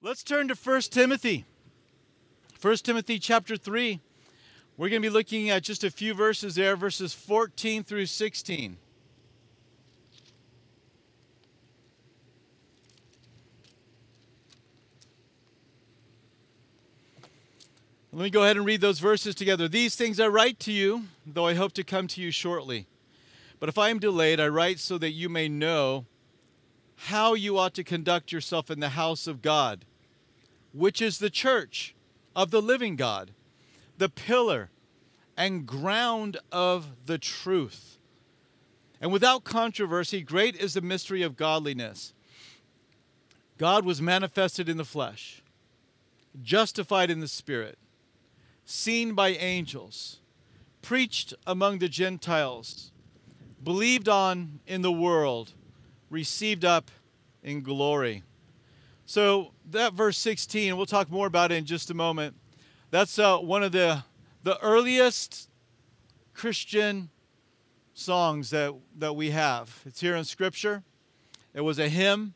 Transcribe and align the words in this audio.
Let's 0.00 0.22
turn 0.22 0.46
to 0.46 0.54
1 0.54 0.80
Timothy. 0.82 1.44
1 2.60 2.76
Timothy 2.76 3.18
chapter 3.18 3.56
3. 3.56 3.98
We're 4.76 4.90
going 4.90 5.02
to 5.02 5.08
be 5.08 5.12
looking 5.12 5.50
at 5.50 5.64
just 5.64 5.82
a 5.82 5.90
few 5.90 6.14
verses 6.14 6.54
there, 6.54 6.76
verses 6.76 7.12
14 7.12 7.82
through 7.82 8.06
16. 8.06 8.76
Let 18.12 18.22
me 18.22 18.30
go 18.30 18.44
ahead 18.44 18.56
and 18.56 18.64
read 18.64 18.80
those 18.80 19.00
verses 19.00 19.34
together. 19.34 19.66
These 19.66 19.96
things 19.96 20.20
I 20.20 20.28
write 20.28 20.60
to 20.60 20.72
you, 20.72 21.06
though 21.26 21.46
I 21.46 21.54
hope 21.54 21.72
to 21.72 21.82
come 21.82 22.06
to 22.06 22.20
you 22.20 22.30
shortly. 22.30 22.86
But 23.58 23.68
if 23.68 23.76
I 23.76 23.90
am 23.90 23.98
delayed, 23.98 24.38
I 24.38 24.46
write 24.46 24.78
so 24.78 24.96
that 24.98 25.10
you 25.10 25.28
may 25.28 25.48
know 25.48 26.06
how 26.94 27.34
you 27.34 27.58
ought 27.58 27.74
to 27.74 27.84
conduct 27.84 28.30
yourself 28.30 28.70
in 28.70 28.78
the 28.78 28.90
house 28.90 29.26
of 29.26 29.42
God, 29.42 29.84
which 30.78 31.02
is 31.02 31.18
the 31.18 31.30
church 31.30 31.94
of 32.36 32.50
the 32.50 32.62
living 32.62 32.94
God, 32.94 33.32
the 33.98 34.08
pillar 34.08 34.70
and 35.36 35.66
ground 35.66 36.36
of 36.52 37.06
the 37.06 37.18
truth. 37.18 37.98
And 39.00 39.12
without 39.12 39.44
controversy, 39.44 40.22
great 40.22 40.56
is 40.56 40.74
the 40.74 40.80
mystery 40.80 41.22
of 41.22 41.36
godliness. 41.36 42.12
God 43.56 43.84
was 43.84 44.00
manifested 44.00 44.68
in 44.68 44.76
the 44.76 44.84
flesh, 44.84 45.42
justified 46.42 47.10
in 47.10 47.20
the 47.20 47.28
spirit, 47.28 47.76
seen 48.64 49.14
by 49.14 49.30
angels, 49.30 50.20
preached 50.80 51.34
among 51.44 51.78
the 51.78 51.88
Gentiles, 51.88 52.92
believed 53.62 54.08
on 54.08 54.60
in 54.66 54.82
the 54.82 54.92
world, 54.92 55.52
received 56.08 56.64
up 56.64 56.90
in 57.42 57.62
glory. 57.62 58.22
So 59.08 59.52
that 59.70 59.94
verse 59.94 60.18
16, 60.18 60.76
we'll 60.76 60.84
talk 60.84 61.10
more 61.10 61.26
about 61.26 61.50
it 61.50 61.54
in 61.54 61.64
just 61.64 61.90
a 61.90 61.94
moment. 61.94 62.36
That's 62.90 63.18
uh, 63.18 63.38
one 63.38 63.62
of 63.62 63.72
the 63.72 64.04
the 64.42 64.60
earliest 64.60 65.48
Christian 66.34 67.08
songs 67.94 68.50
that 68.50 68.74
that 68.98 69.16
we 69.16 69.30
have. 69.30 69.80
It's 69.86 70.02
here 70.02 70.14
in 70.14 70.24
Scripture. 70.24 70.82
It 71.54 71.62
was 71.62 71.78
a 71.78 71.88
hymn 71.88 72.34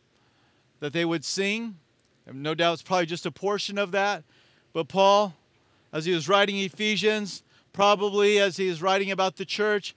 that 0.80 0.94
they 0.94 1.04
would 1.04 1.26
sing. 1.26 1.76
And 2.24 2.42
no 2.42 2.54
doubt 2.54 2.72
it's 2.72 2.82
probably 2.82 3.04
just 3.04 3.26
a 3.26 3.30
portion 3.30 3.76
of 3.76 3.90
that. 3.90 4.24
But 4.72 4.88
Paul, 4.88 5.34
as 5.92 6.06
he 6.06 6.14
was 6.14 6.26
writing 6.26 6.56
Ephesians, 6.56 7.42
probably 7.74 8.38
as 8.38 8.56
he 8.56 8.70
was 8.70 8.80
writing 8.80 9.10
about 9.10 9.36
the 9.36 9.44
church, 9.44 9.94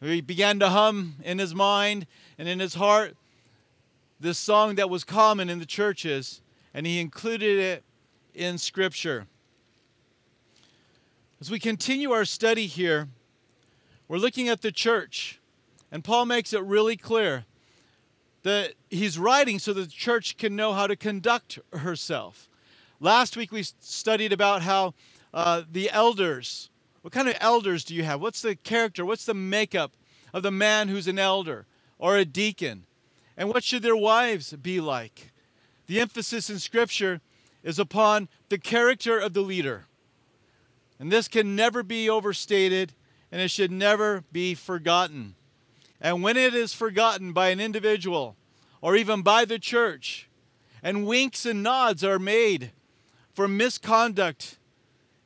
he 0.00 0.22
began 0.22 0.58
to 0.60 0.70
hum 0.70 1.16
in 1.22 1.38
his 1.38 1.54
mind 1.54 2.06
and 2.38 2.48
in 2.48 2.60
his 2.60 2.76
heart 2.76 3.14
this 4.22 4.38
song 4.38 4.76
that 4.76 4.88
was 4.88 5.02
common 5.02 5.50
in 5.50 5.58
the 5.58 5.66
churches, 5.66 6.40
and 6.72 6.86
he 6.86 7.00
included 7.00 7.58
it 7.58 7.84
in 8.34 8.56
Scripture. 8.56 9.26
As 11.40 11.50
we 11.50 11.58
continue 11.58 12.12
our 12.12 12.24
study 12.24 12.66
here, 12.66 13.08
we're 14.06 14.18
looking 14.18 14.48
at 14.48 14.62
the 14.62 14.70
church, 14.70 15.40
and 15.90 16.04
Paul 16.04 16.26
makes 16.26 16.52
it 16.52 16.62
really 16.62 16.96
clear 16.96 17.46
that 18.44 18.74
he's 18.90 19.18
writing 19.18 19.58
so 19.58 19.72
that 19.72 19.82
the 19.82 19.90
church 19.90 20.36
can 20.36 20.54
know 20.54 20.72
how 20.72 20.86
to 20.86 20.94
conduct 20.94 21.58
herself. 21.72 22.48
Last 23.00 23.36
week 23.36 23.50
we 23.50 23.64
studied 23.80 24.32
about 24.32 24.62
how 24.62 24.94
uh, 25.34 25.62
the 25.70 25.90
elders, 25.90 26.70
what 27.00 27.12
kind 27.12 27.28
of 27.28 27.34
elders 27.40 27.82
do 27.82 27.94
you 27.94 28.04
have? 28.04 28.20
What's 28.20 28.42
the 28.42 28.54
character? 28.54 29.04
What's 29.04 29.24
the 29.24 29.34
makeup 29.34 29.96
of 30.32 30.44
the 30.44 30.52
man 30.52 30.86
who's 30.86 31.08
an 31.08 31.18
elder 31.18 31.66
or 31.98 32.16
a 32.16 32.24
deacon? 32.24 32.84
And 33.36 33.48
what 33.48 33.64
should 33.64 33.82
their 33.82 33.96
wives 33.96 34.52
be 34.52 34.80
like? 34.80 35.32
The 35.86 36.00
emphasis 36.00 36.50
in 36.50 36.58
Scripture 36.58 37.20
is 37.62 37.78
upon 37.78 38.28
the 38.48 38.58
character 38.58 39.18
of 39.18 39.32
the 39.32 39.40
leader. 39.40 39.86
And 40.98 41.10
this 41.10 41.28
can 41.28 41.56
never 41.56 41.82
be 41.82 42.08
overstated 42.08 42.92
and 43.30 43.40
it 43.40 43.50
should 43.50 43.72
never 43.72 44.24
be 44.30 44.54
forgotten. 44.54 45.34
And 46.00 46.22
when 46.22 46.36
it 46.36 46.54
is 46.54 46.74
forgotten 46.74 47.32
by 47.32 47.48
an 47.48 47.60
individual 47.60 48.36
or 48.80 48.96
even 48.96 49.22
by 49.22 49.44
the 49.44 49.58
church, 49.58 50.28
and 50.82 51.06
winks 51.06 51.46
and 51.46 51.62
nods 51.62 52.02
are 52.02 52.18
made 52.18 52.72
for 53.32 53.46
misconduct 53.46 54.58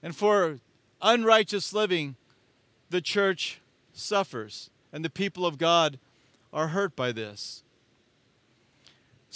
and 0.02 0.14
for 0.14 0.60
unrighteous 1.00 1.72
living, 1.72 2.16
the 2.90 3.00
church 3.00 3.60
suffers 3.92 4.70
and 4.92 5.04
the 5.04 5.10
people 5.10 5.46
of 5.46 5.58
God 5.58 5.98
are 6.52 6.68
hurt 6.68 6.94
by 6.94 7.10
this 7.10 7.62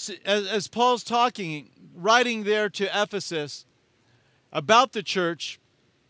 as, 0.09 0.47
as 0.47 0.69
Paul's 0.69 1.05
talking, 1.05 1.71
writing 1.95 2.45
there 2.45 2.69
to 2.71 2.85
Ephesus 2.87 3.67
about 4.53 4.93
the 4.93 5.03
church, 5.03 5.61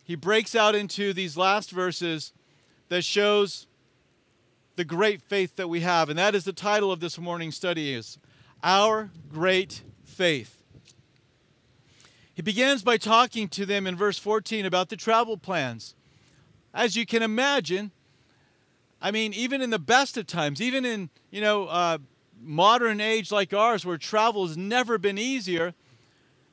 he 0.05 0.15
breaks 0.15 0.55
out 0.55 0.75
into 0.75 1.13
these 1.13 1.37
last 1.37 1.71
verses 1.71 2.33
that 2.89 3.05
shows 3.05 3.67
the 4.77 4.85
great 4.85 5.21
faith 5.23 5.57
that 5.57 5.69
we 5.69 5.81
have. 5.81 6.09
And 6.09 6.19
that 6.19 6.35
is 6.35 6.45
the 6.45 6.53
title 6.53 6.93
of 6.93 7.01
this 7.01 7.19
morning's 7.19 7.57
study 7.57 7.93
is 7.93 8.19
Our 8.63 9.11
Great 9.31 9.83
Faith. 10.05 10.63
He 12.35 12.43
begins 12.43 12.83
by 12.83 12.97
talking 12.97 13.49
to 13.49 13.67
them 13.67 13.87
in 13.87 13.97
verse 13.97 14.19
14 14.19 14.65
about 14.65 14.89
the 14.89 14.97
travel 14.97 15.37
plans. 15.37 15.95
As 16.73 16.97
you 16.97 17.05
can 17.05 17.23
imagine, 17.23 17.91
I 19.03 19.11
mean, 19.11 19.33
even 19.35 19.61
in 19.61 19.71
the 19.71 19.79
best 19.79 20.17
of 20.17 20.27
times, 20.27 20.61
even 20.63 20.85
in, 20.85 21.11
you 21.31 21.41
know, 21.41 21.67
uh, 21.67 21.99
modern 22.41 23.01
age 23.01 23.31
like 23.31 23.53
ours, 23.53 23.85
where 23.85 23.99
travel 23.99 24.47
has 24.47 24.57
never 24.57 24.99
been 24.99 25.19
easier, 25.19 25.75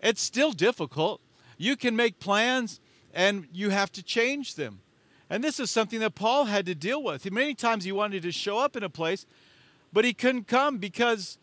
it's 0.02 0.22
still 0.22 0.52
difficult. 0.52 1.22
You 1.58 1.76
can 1.76 1.96
make 1.96 2.20
plans 2.20 2.80
and 3.14 3.48
you 3.52 3.70
have 3.70 3.92
to 3.94 4.04
change 4.04 4.56
them. 4.56 4.82
And 5.30 5.44
this 5.44 5.60
is 5.60 5.72
something 5.72 6.00
that 6.00 6.16
Paul 6.16 6.46
had 6.46 6.66
to 6.68 6.76
deal 6.76 7.04
with. 7.04 7.30
Many 7.32 7.54
times 7.54 7.84
he 7.84 7.92
wanted 7.92 8.24
to 8.24 8.32
show 8.32 8.60
up 8.60 8.76
in 8.76 8.84
a 8.84 8.90
place, 8.90 9.26
but 9.92 10.06
he 10.06 10.14
couldn't 10.14 10.48
come 10.48 10.78
because 10.78 11.38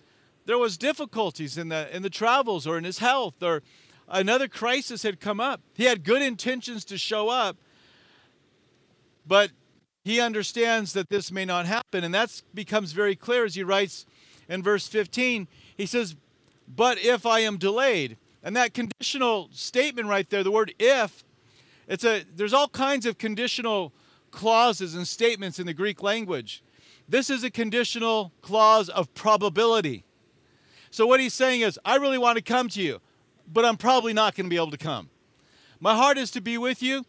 there 0.46 0.58
was 0.58 0.76
difficulties 0.76 1.58
in 1.58 1.68
the 1.68 1.94
in 1.94 2.02
the 2.02 2.10
travels 2.10 2.66
or 2.66 2.78
in 2.78 2.84
his 2.84 2.98
health 2.98 3.42
or 3.42 3.62
another 4.08 4.48
crisis 4.48 5.02
had 5.02 5.20
come 5.20 5.40
up. 5.40 5.60
He 5.74 5.84
had 5.84 6.04
good 6.04 6.22
intentions 6.22 6.84
to 6.86 6.98
show 6.98 7.28
up, 7.28 7.56
but 9.26 9.50
he 10.04 10.20
understands 10.20 10.92
that 10.92 11.08
this 11.08 11.32
may 11.32 11.44
not 11.44 11.66
happen 11.66 12.04
and 12.04 12.14
that 12.14 12.42
becomes 12.52 12.92
very 12.92 13.16
clear 13.16 13.44
as 13.44 13.54
he 13.54 13.62
writes 13.62 14.06
in 14.48 14.62
verse 14.62 14.86
15, 14.86 15.48
he 15.76 15.86
says, 15.86 16.16
But 16.68 16.98
if 16.98 17.26
I 17.26 17.40
am 17.40 17.56
delayed. 17.56 18.16
And 18.42 18.54
that 18.56 18.74
conditional 18.74 19.48
statement 19.52 20.06
right 20.06 20.28
there, 20.28 20.42
the 20.42 20.50
word 20.50 20.74
if, 20.78 21.24
it's 21.88 22.04
a 22.04 22.24
there's 22.34 22.52
all 22.52 22.68
kinds 22.68 23.06
of 23.06 23.18
conditional 23.18 23.92
clauses 24.30 24.94
and 24.94 25.08
statements 25.08 25.58
in 25.58 25.66
the 25.66 25.74
Greek 25.74 26.02
language. 26.02 26.62
This 27.08 27.30
is 27.30 27.44
a 27.44 27.50
conditional 27.50 28.32
clause 28.42 28.88
of 28.88 29.12
probability. 29.14 30.04
So 30.90 31.06
what 31.06 31.20
he's 31.20 31.34
saying 31.34 31.62
is, 31.62 31.78
I 31.84 31.96
really 31.96 32.18
want 32.18 32.36
to 32.36 32.42
come 32.42 32.68
to 32.70 32.82
you, 32.82 33.00
but 33.52 33.64
I'm 33.64 33.76
probably 33.76 34.12
not 34.12 34.34
going 34.34 34.46
to 34.46 34.50
be 34.50 34.56
able 34.56 34.70
to 34.70 34.78
come. 34.78 35.10
My 35.80 35.94
heart 35.94 36.18
is 36.18 36.30
to 36.32 36.40
be 36.40 36.56
with 36.56 36.82
you, 36.82 37.04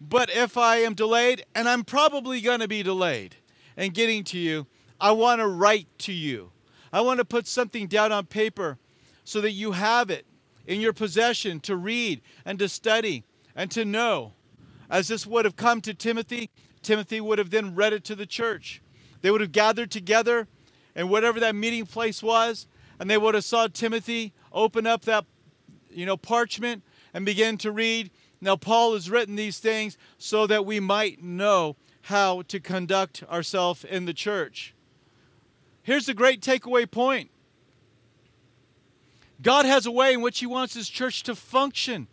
but 0.00 0.28
if 0.30 0.58
I 0.58 0.78
am 0.78 0.94
delayed, 0.94 1.44
and 1.54 1.68
I'm 1.68 1.84
probably 1.84 2.40
going 2.40 2.60
to 2.60 2.68
be 2.68 2.82
delayed 2.82 3.36
in 3.76 3.92
getting 3.92 4.24
to 4.24 4.38
you, 4.38 4.66
I 5.00 5.12
want 5.12 5.40
to 5.40 5.46
write 5.46 5.86
to 6.00 6.12
you. 6.12 6.50
I 6.92 7.00
want 7.00 7.18
to 7.18 7.24
put 7.24 7.46
something 7.46 7.86
down 7.86 8.12
on 8.12 8.26
paper 8.26 8.78
so 9.24 9.40
that 9.40 9.52
you 9.52 9.72
have 9.72 10.10
it 10.10 10.26
in 10.66 10.80
your 10.80 10.92
possession 10.92 11.60
to 11.60 11.76
read 11.76 12.20
and 12.44 12.58
to 12.58 12.68
study 12.68 13.24
and 13.56 13.70
to 13.70 13.84
know. 13.84 14.32
As 14.90 15.08
this 15.08 15.26
would 15.26 15.44
have 15.44 15.56
come 15.56 15.80
to 15.82 15.94
Timothy, 15.94 16.50
Timothy 16.82 17.20
would 17.20 17.38
have 17.38 17.50
then 17.50 17.74
read 17.74 17.92
it 17.92 18.04
to 18.04 18.14
the 18.14 18.26
church. 18.26 18.82
They 19.22 19.30
would 19.30 19.40
have 19.40 19.52
gathered 19.52 19.90
together 19.90 20.48
and 20.94 21.08
whatever 21.08 21.40
that 21.40 21.54
meeting 21.54 21.86
place 21.86 22.22
was, 22.22 22.66
and 23.00 23.08
they 23.08 23.16
would 23.16 23.34
have 23.34 23.44
saw 23.44 23.68
Timothy 23.68 24.34
open 24.52 24.86
up 24.86 25.06
that 25.06 25.24
you 25.90 26.04
know 26.04 26.16
parchment 26.16 26.82
and 27.14 27.24
begin 27.24 27.56
to 27.58 27.72
read. 27.72 28.10
Now 28.40 28.56
Paul 28.56 28.92
has 28.94 29.08
written 29.08 29.36
these 29.36 29.58
things 29.58 29.96
so 30.18 30.46
that 30.46 30.66
we 30.66 30.80
might 30.80 31.22
know 31.22 31.76
how 32.02 32.42
to 32.42 32.60
conduct 32.60 33.22
ourselves 33.30 33.84
in 33.84 34.04
the 34.04 34.12
church. 34.12 34.74
Here's 35.82 36.06
the 36.06 36.14
great 36.14 36.40
takeaway 36.40 36.90
point 36.90 37.30
God 39.40 39.66
has 39.66 39.86
a 39.86 39.90
way 39.90 40.12
in 40.12 40.22
which 40.22 40.38
He 40.38 40.46
wants 40.46 40.74
His 40.74 40.88
church 40.88 41.22
to 41.24 41.34
function 41.34 42.06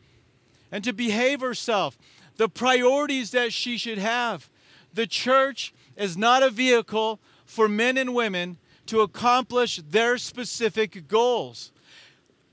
and 0.71 0.83
to 0.83 0.93
behave 0.93 1.41
herself, 1.41 1.97
the 2.37 2.49
priorities 2.49 3.31
that 3.31 3.53
she 3.53 3.77
should 3.77 3.97
have. 3.97 4.49
The 4.93 5.07
church 5.07 5.73
is 5.95 6.17
not 6.17 6.43
a 6.43 6.49
vehicle 6.49 7.19
for 7.45 7.67
men 7.67 7.97
and 7.97 8.13
women 8.13 8.57
to 8.87 9.01
accomplish 9.01 9.77
their 9.77 10.17
specific 10.17 11.07
goals. 11.07 11.71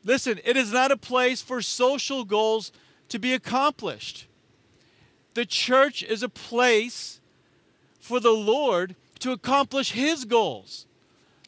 Listen, 0.04 0.38
it 0.44 0.56
is 0.56 0.72
not 0.72 0.92
a 0.92 0.96
place 0.96 1.40
for 1.40 1.62
social 1.62 2.24
goals 2.24 2.72
to 3.08 3.18
be 3.18 3.32
accomplished. 3.32 4.26
The 5.34 5.46
church 5.46 6.02
is 6.02 6.22
a 6.22 6.28
place 6.28 7.20
for 7.98 8.20
the 8.20 8.32
Lord 8.32 8.96
to 9.20 9.32
accomplish 9.32 9.92
His 9.92 10.24
goals. 10.24 10.86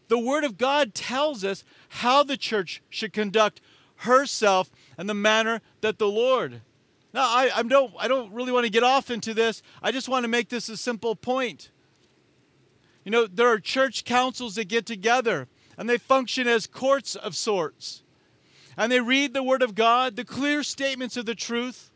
The 0.09 0.19
Word 0.19 0.45
of 0.45 0.59
God 0.59 0.95
tells 0.95 1.45
us 1.45 1.65
how 1.89 2.23
the 2.23 2.37
church 2.37 2.83
should 2.89 3.13
conduct 3.13 3.61
herself 3.97 4.71
in 4.99 5.07
the 5.07 5.15
manner 5.15 5.61
that 5.81 5.99
the 5.99 6.09
Lord. 6.09 6.63
Now, 7.13 7.23
I, 7.23 7.51
I, 7.55 7.63
don't, 7.63 7.93
I 7.99 8.09
don't 8.09 8.33
really 8.33 8.53
want 8.53 8.65
to 8.65 8.71
get 8.71 8.83
off 8.83 9.11
into 9.11 9.35
this. 9.35 9.63
I 9.83 9.93
just 9.93 10.09
want 10.09 10.25
to 10.25 10.29
make 10.29 10.49
this 10.49 10.69
a 10.69 10.77
simple 10.77 11.15
point. 11.15 11.71
You 13.05 13.11
know, 13.11 13.27
there 13.27 13.49
are 13.49 13.59
church 13.59 14.05
councils 14.05 14.57
that 14.57 14.69
get 14.69 14.85
together 14.85 15.49
and 15.77 15.89
they 15.89 15.99
function 15.99 16.47
as 16.47 16.67
courts 16.67 17.17
of 17.17 17.37
sorts. 17.37 18.03
And 18.77 18.93
they 18.93 19.01
read 19.01 19.33
the 19.33 19.43
Word 19.43 19.63
of 19.63 19.75
God, 19.75 20.17
the 20.17 20.25
clear 20.25 20.63
statements 20.63 21.17
of 21.17 21.27
the 21.27 21.35
truth 21.35 21.91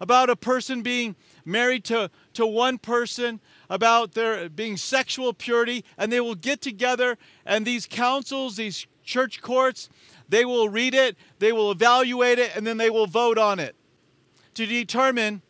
about 0.00 0.30
a 0.30 0.36
person 0.36 0.82
being 0.82 1.16
married 1.44 1.84
to, 1.84 2.10
to 2.34 2.46
one 2.46 2.78
person, 2.78 3.40
about 3.68 4.12
their 4.12 4.48
being 4.48 4.76
sexual 4.76 5.32
purity, 5.32 5.84
and 5.98 6.12
they 6.12 6.20
will 6.20 6.34
get 6.34 6.60
together 6.60 7.18
and 7.44 7.64
these 7.64 7.86
councils, 7.86 8.56
these 8.56 8.86
church 9.04 9.40
courts, 9.40 9.88
they 10.28 10.44
will 10.44 10.68
read 10.68 10.94
it, 10.94 11.16
they 11.38 11.52
will 11.52 11.70
evaluate 11.70 12.38
it, 12.38 12.54
and 12.56 12.66
then 12.66 12.76
they 12.76 12.90
will 12.90 13.06
vote 13.06 13.38
on 13.38 13.58
it 13.58 13.76
to 14.54 14.66
determine 14.66 15.42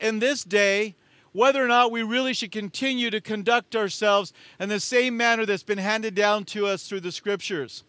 in 0.00 0.18
this 0.18 0.44
day 0.44 0.94
whether 1.32 1.64
or 1.64 1.68
not 1.68 1.92
we 1.92 2.02
really 2.02 2.32
should 2.32 2.50
continue 2.50 3.10
to 3.10 3.20
conduct 3.20 3.76
ourselves 3.76 4.32
in 4.58 4.68
the 4.68 4.80
same 4.80 5.16
manner 5.16 5.46
that's 5.46 5.62
been 5.62 5.78
handed 5.78 6.14
down 6.14 6.44
to 6.44 6.66
us 6.66 6.88
through 6.88 7.00
the 7.00 7.12
scriptures. 7.12 7.84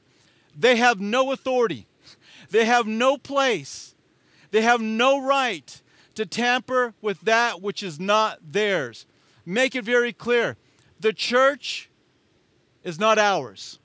They 0.55 0.75
have 0.75 0.99
no 0.99 1.31
authority, 1.31 1.87
they 2.51 2.65
have 2.65 2.85
no 2.85 3.17
place, 3.17 3.95
they 4.51 4.61
have 4.61 4.81
no 4.81 5.21
right 5.21 5.81
to 6.15 6.25
tamper 6.25 6.93
with 7.01 7.21
that 7.21 7.61
which 7.61 7.81
is 7.81 7.99
not 7.99 8.39
theirs. 8.51 9.05
Make 9.45 9.75
it 9.75 9.83
very 9.83 10.13
clear 10.13 10.57
the 10.99 11.13
church 11.13 11.89
is 12.83 12.99
not 12.99 13.17
ours. 13.17 13.79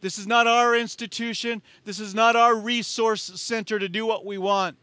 This 0.00 0.18
is 0.18 0.26
not 0.26 0.46
our 0.46 0.76
institution. 0.76 1.62
This 1.84 1.98
is 1.98 2.14
not 2.14 2.36
our 2.36 2.54
resource 2.54 3.22
center 3.22 3.78
to 3.78 3.88
do 3.88 4.06
what 4.06 4.24
we 4.24 4.38
want. 4.38 4.76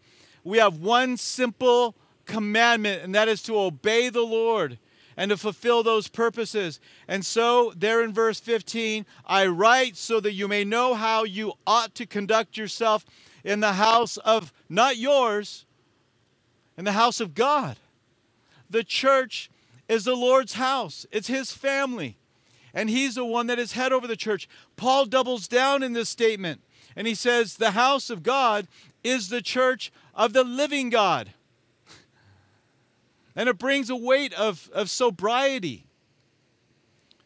We 0.43 0.57
have 0.57 0.79
one 0.79 1.17
simple 1.17 1.95
commandment, 2.25 3.03
and 3.03 3.15
that 3.15 3.27
is 3.27 3.41
to 3.43 3.57
obey 3.57 4.09
the 4.09 4.25
Lord 4.25 4.77
and 5.17 5.31
to 5.31 5.37
fulfill 5.37 5.83
those 5.83 6.07
purposes. 6.09 6.79
And 7.07 7.25
so, 7.25 7.71
there 7.75 8.03
in 8.03 8.13
verse 8.13 8.39
15, 8.39 9.05
I 9.25 9.47
write 9.47 9.95
so 9.95 10.19
that 10.19 10.33
you 10.33 10.47
may 10.47 10.63
know 10.65 10.93
how 10.93 11.23
you 11.23 11.53
ought 11.65 11.95
to 11.95 12.05
conduct 12.05 12.57
yourself 12.57 13.05
in 13.43 13.61
the 13.61 13.73
house 13.73 14.17
of 14.17 14.51
not 14.67 14.97
yours, 14.97 15.65
in 16.77 16.83
the 16.83 16.91
house 16.91 17.21
of 17.21 17.33
God. 17.33 17.77
The 18.69 18.83
church 18.83 19.49
is 19.87 20.05
the 20.05 20.15
Lord's 20.15 20.53
house, 20.53 21.05
it's 21.11 21.27
His 21.27 21.51
family, 21.51 22.17
and 22.73 22.89
He's 22.89 23.15
the 23.15 23.25
one 23.25 23.47
that 23.47 23.59
is 23.59 23.73
head 23.73 23.93
over 23.93 24.07
the 24.07 24.15
church. 24.15 24.47
Paul 24.75 25.05
doubles 25.05 25.47
down 25.47 25.83
in 25.83 25.93
this 25.93 26.09
statement, 26.09 26.61
and 26.95 27.07
he 27.07 27.15
says, 27.15 27.55
The 27.55 27.71
house 27.71 28.09
of 28.09 28.23
God 28.23 28.67
is 29.03 29.29
the 29.29 29.41
church 29.41 29.91
of 30.13 30.33
the 30.33 30.43
living 30.43 30.89
God. 30.89 31.33
And 33.35 33.49
it 33.49 33.57
brings 33.57 33.89
a 33.89 33.95
weight 33.95 34.33
of, 34.33 34.69
of 34.73 34.89
sobriety 34.89 35.85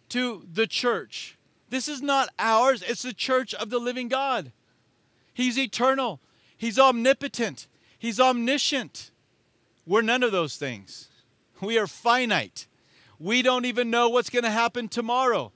to 0.09 0.43
the 0.51 0.65
church. 0.65 1.37
This 1.69 1.87
is 1.87 2.01
not 2.01 2.29
ours, 2.39 2.83
it's 2.85 3.03
the 3.03 3.13
church 3.13 3.53
of 3.53 3.69
the 3.69 3.77
living 3.77 4.07
God. 4.07 4.51
He's 5.33 5.57
eternal, 5.57 6.19
He's 6.57 6.79
omnipotent, 6.79 7.67
He's 7.97 8.19
omniscient. 8.19 9.11
We're 9.85 10.01
none 10.01 10.23
of 10.23 10.31
those 10.31 10.55
things. 10.55 11.08
We 11.61 11.77
are 11.77 11.87
finite. 11.87 12.67
We 13.19 13.41
don't 13.41 13.65
even 13.65 13.89
know 13.89 14.09
what's 14.09 14.29
going 14.29 14.43
to 14.45 14.51
happen 14.51 14.87
tomorrow. 14.87 15.51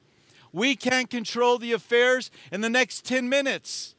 We 0.52 0.76
can't 0.76 1.10
control 1.10 1.58
the 1.58 1.72
affairs 1.72 2.30
in 2.52 2.62
the 2.62 2.70
next 2.70 3.06
10 3.06 3.30
minutes. 3.30 3.96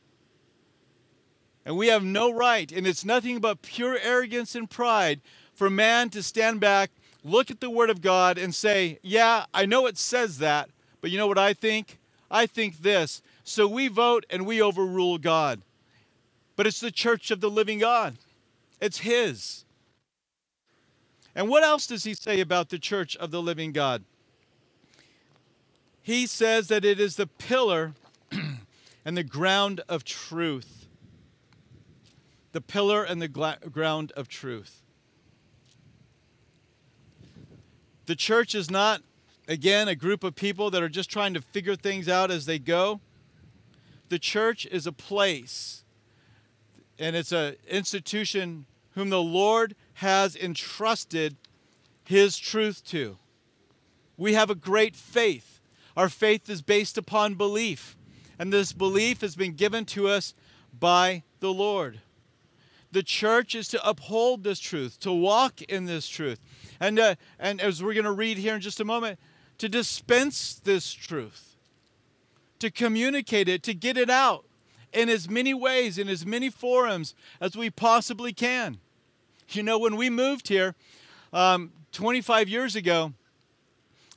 And 1.64 1.76
we 1.76 1.88
have 1.88 2.04
no 2.04 2.30
right, 2.32 2.70
and 2.70 2.86
it's 2.86 3.04
nothing 3.04 3.40
but 3.40 3.62
pure 3.62 3.98
arrogance 3.98 4.54
and 4.54 4.68
pride 4.68 5.20
for 5.54 5.70
man 5.70 6.10
to 6.10 6.22
stand 6.22 6.60
back, 6.60 6.90
look 7.22 7.50
at 7.50 7.60
the 7.60 7.70
Word 7.70 7.88
of 7.88 8.02
God, 8.02 8.36
and 8.36 8.54
say, 8.54 8.98
Yeah, 9.02 9.46
I 9.54 9.64
know 9.64 9.86
it 9.86 9.96
says 9.96 10.38
that, 10.38 10.68
but 11.00 11.10
you 11.10 11.16
know 11.16 11.26
what 11.26 11.38
I 11.38 11.54
think? 11.54 11.98
I 12.30 12.46
think 12.46 12.78
this. 12.82 13.22
So 13.44 13.66
we 13.66 13.88
vote 13.88 14.26
and 14.28 14.44
we 14.46 14.60
overrule 14.60 15.18
God. 15.18 15.62
But 16.56 16.66
it's 16.66 16.80
the 16.80 16.90
church 16.90 17.30
of 17.30 17.40
the 17.40 17.50
living 17.50 17.78
God, 17.78 18.16
it's 18.80 18.98
His. 18.98 19.63
And 21.34 21.48
what 21.48 21.62
else 21.62 21.86
does 21.86 22.04
He 22.04 22.14
say 22.14 22.40
about 22.40 22.68
the 22.68 22.78
church 22.78 23.16
of 23.16 23.30
the 23.30 23.42
living 23.42 23.72
God? 23.72 24.04
He 26.00 26.26
says 26.26 26.68
that 26.68 26.84
it 26.84 27.00
is 27.00 27.16
the 27.16 27.26
pillar 27.26 27.94
and 29.04 29.16
the 29.16 29.24
ground 29.24 29.80
of 29.88 30.04
truth. 30.04 30.86
The 32.52 32.60
pillar 32.60 33.02
and 33.02 33.20
the 33.20 33.28
gla- 33.28 33.58
ground 33.72 34.12
of 34.12 34.28
truth. 34.28 34.82
The 38.06 38.14
church 38.14 38.54
is 38.54 38.70
not, 38.70 39.02
again, 39.48 39.88
a 39.88 39.94
group 39.94 40.22
of 40.24 40.36
people 40.36 40.70
that 40.70 40.82
are 40.82 40.90
just 40.90 41.10
trying 41.10 41.34
to 41.34 41.40
figure 41.40 41.74
things 41.74 42.06
out 42.08 42.30
as 42.30 42.44
they 42.44 42.58
go. 42.58 43.00
The 44.10 44.18
church 44.18 44.66
is 44.66 44.86
a 44.86 44.92
place, 44.92 45.84
and 46.98 47.16
it's 47.16 47.32
an 47.32 47.56
institution 47.66 48.66
whom 48.94 49.10
the 49.10 49.22
Lord 49.22 49.74
has 49.94 50.36
entrusted 50.36 51.36
His 52.04 52.38
truth 52.38 52.84
to. 52.86 53.18
We 54.16 54.34
have 54.34 54.50
a 54.50 54.54
great 54.54 54.96
faith. 54.96 55.60
Our 55.96 56.08
faith 56.08 56.48
is 56.48 56.62
based 56.62 56.98
upon 56.98 57.34
belief, 57.34 57.96
and 58.38 58.52
this 58.52 58.72
belief 58.72 59.20
has 59.20 59.36
been 59.36 59.52
given 59.54 59.84
to 59.86 60.08
us 60.08 60.34
by 60.78 61.22
the 61.40 61.52
Lord. 61.52 62.00
The 62.90 63.02
church 63.02 63.54
is 63.54 63.68
to 63.68 63.88
uphold 63.88 64.44
this 64.44 64.60
truth, 64.60 65.00
to 65.00 65.12
walk 65.12 65.62
in 65.62 65.86
this 65.86 66.08
truth. 66.08 66.38
And, 66.78 66.98
uh, 66.98 67.16
and 67.38 67.60
as 67.60 67.82
we're 67.82 67.94
going 67.94 68.04
to 68.04 68.12
read 68.12 68.38
here 68.38 68.54
in 68.54 68.60
just 68.60 68.80
a 68.80 68.84
moment, 68.84 69.18
to 69.58 69.68
dispense 69.68 70.54
this 70.54 70.92
truth, 70.92 71.56
to 72.60 72.70
communicate 72.70 73.48
it, 73.48 73.62
to 73.64 73.74
get 73.74 73.96
it 73.96 74.10
out 74.10 74.44
in 74.92 75.08
as 75.08 75.28
many 75.28 75.52
ways, 75.52 75.98
in 75.98 76.08
as 76.08 76.24
many 76.24 76.48
forums 76.50 77.14
as 77.40 77.56
we 77.56 77.68
possibly 77.68 78.32
can. 78.32 78.78
You 79.50 79.62
know, 79.62 79.78
when 79.78 79.96
we 79.96 80.10
moved 80.10 80.48
here 80.48 80.74
um, 81.32 81.72
25 81.92 82.48
years 82.48 82.74
ago, 82.74 83.12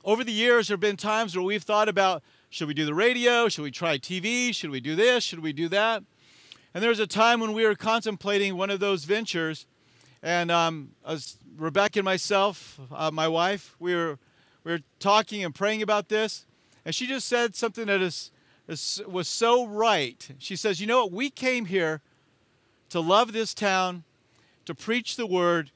over 0.04 0.24
the 0.24 0.32
years, 0.32 0.68
there 0.68 0.74
have 0.74 0.80
been 0.80 0.96
times 0.96 1.36
where 1.36 1.44
we've 1.44 1.62
thought 1.62 1.88
about 1.88 2.22
should 2.50 2.66
we 2.66 2.74
do 2.74 2.86
the 2.86 2.94
radio? 2.94 3.48
Should 3.48 3.62
we 3.62 3.70
try 3.70 3.98
TV? 3.98 4.54
Should 4.54 4.70
we 4.70 4.80
do 4.80 4.96
this? 4.96 5.22
Should 5.22 5.40
we 5.40 5.52
do 5.52 5.68
that? 5.68 6.02
And 6.72 6.82
there 6.82 6.88
was 6.88 6.98
a 6.98 7.06
time 7.06 7.40
when 7.40 7.52
we 7.52 7.64
were 7.66 7.74
contemplating 7.74 8.56
one 8.56 8.70
of 8.70 8.80
those 8.80 9.04
ventures, 9.04 9.66
and 10.22 10.50
um, 10.50 10.90
Rebecca 11.56 11.98
and 11.98 12.04
myself, 12.04 12.80
uh, 12.90 13.10
my 13.10 13.28
wife, 13.28 13.76
we 13.78 13.94
were 13.94 14.18
we 14.64 14.72
were 14.72 14.80
talking 14.98 15.44
and 15.44 15.54
praying 15.54 15.82
about 15.82 16.08
this, 16.08 16.46
and 16.84 16.94
she 16.94 17.06
just 17.06 17.26
said 17.26 17.54
something 17.54 17.86
that 17.86 18.00
is, 18.00 18.30
is 18.66 19.02
was 19.06 19.28
so 19.28 19.66
right. 19.66 20.30
She 20.38 20.56
says, 20.56 20.80
"You 20.80 20.86
know 20.86 21.04
what? 21.04 21.12
We 21.12 21.30
came 21.30 21.66
here 21.66 22.00
to 22.90 23.00
love 23.00 23.32
this 23.32 23.54
town, 23.54 24.04
to 24.68 24.74
preach 24.74 25.16
the 25.16 25.26
word, 25.26 25.70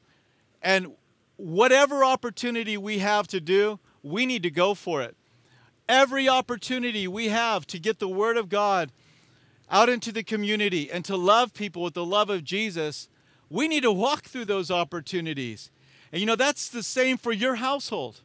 and 0.62 0.92
whatever 1.36 2.04
opportunity 2.04 2.78
we 2.78 3.00
have 3.00 3.26
to 3.28 3.40
do, 3.40 3.80
we 4.02 4.24
need 4.24 4.44
to 4.44 4.50
go 4.50 4.72
for 4.72 5.02
it. 5.02 5.16
Every 5.88 6.28
opportunity 6.28 7.06
we 7.06 7.28
have 7.28 7.66
to 7.66 7.78
get 7.78 7.98
the 7.98 8.08
word 8.08 8.36
of 8.36 8.48
God." 8.48 8.92
out 9.72 9.88
into 9.88 10.12
the 10.12 10.22
community 10.22 10.90
and 10.90 11.04
to 11.06 11.16
love 11.16 11.54
people 11.54 11.82
with 11.82 11.94
the 11.94 12.04
love 12.04 12.28
of 12.28 12.44
Jesus, 12.44 13.08
we 13.48 13.66
need 13.66 13.82
to 13.82 13.90
walk 13.90 14.24
through 14.24 14.44
those 14.44 14.70
opportunities. 14.70 15.70
And 16.12 16.20
you 16.20 16.26
know, 16.26 16.36
that's 16.36 16.68
the 16.68 16.82
same 16.82 17.16
for 17.16 17.32
your 17.32 17.56
household. 17.56 18.20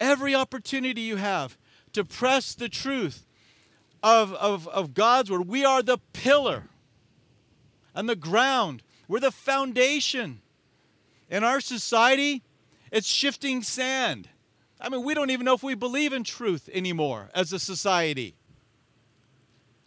Every 0.00 0.34
opportunity 0.34 1.02
you 1.02 1.16
have 1.16 1.58
to 1.92 2.04
press 2.04 2.54
the 2.54 2.70
truth 2.70 3.26
of, 4.02 4.32
of, 4.34 4.66
of 4.68 4.94
God's 4.94 5.30
word, 5.30 5.46
we 5.46 5.64
are 5.64 5.82
the 5.82 5.98
pillar 6.14 6.64
and 7.94 8.08
the 8.08 8.16
ground, 8.16 8.82
we're 9.08 9.20
the 9.20 9.30
foundation. 9.30 10.40
In 11.30 11.44
our 11.44 11.60
society, 11.60 12.42
it's 12.90 13.06
shifting 13.06 13.62
sand. 13.62 14.28
I 14.80 14.88
mean, 14.88 15.04
we 15.04 15.14
don't 15.14 15.30
even 15.30 15.44
know 15.44 15.54
if 15.54 15.62
we 15.62 15.74
believe 15.74 16.12
in 16.12 16.24
truth 16.24 16.68
anymore 16.72 17.30
as 17.34 17.52
a 17.52 17.58
society. 17.58 18.34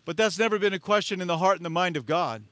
But 0.05 0.17
that's 0.17 0.39
never 0.39 0.57
been 0.57 0.73
a 0.73 0.79
question 0.79 1.21
in 1.21 1.27
the 1.27 1.37
heart 1.37 1.57
and 1.57 1.65
the 1.65 1.69
mind 1.69 1.97
of 1.97 2.05
God. 2.05 2.43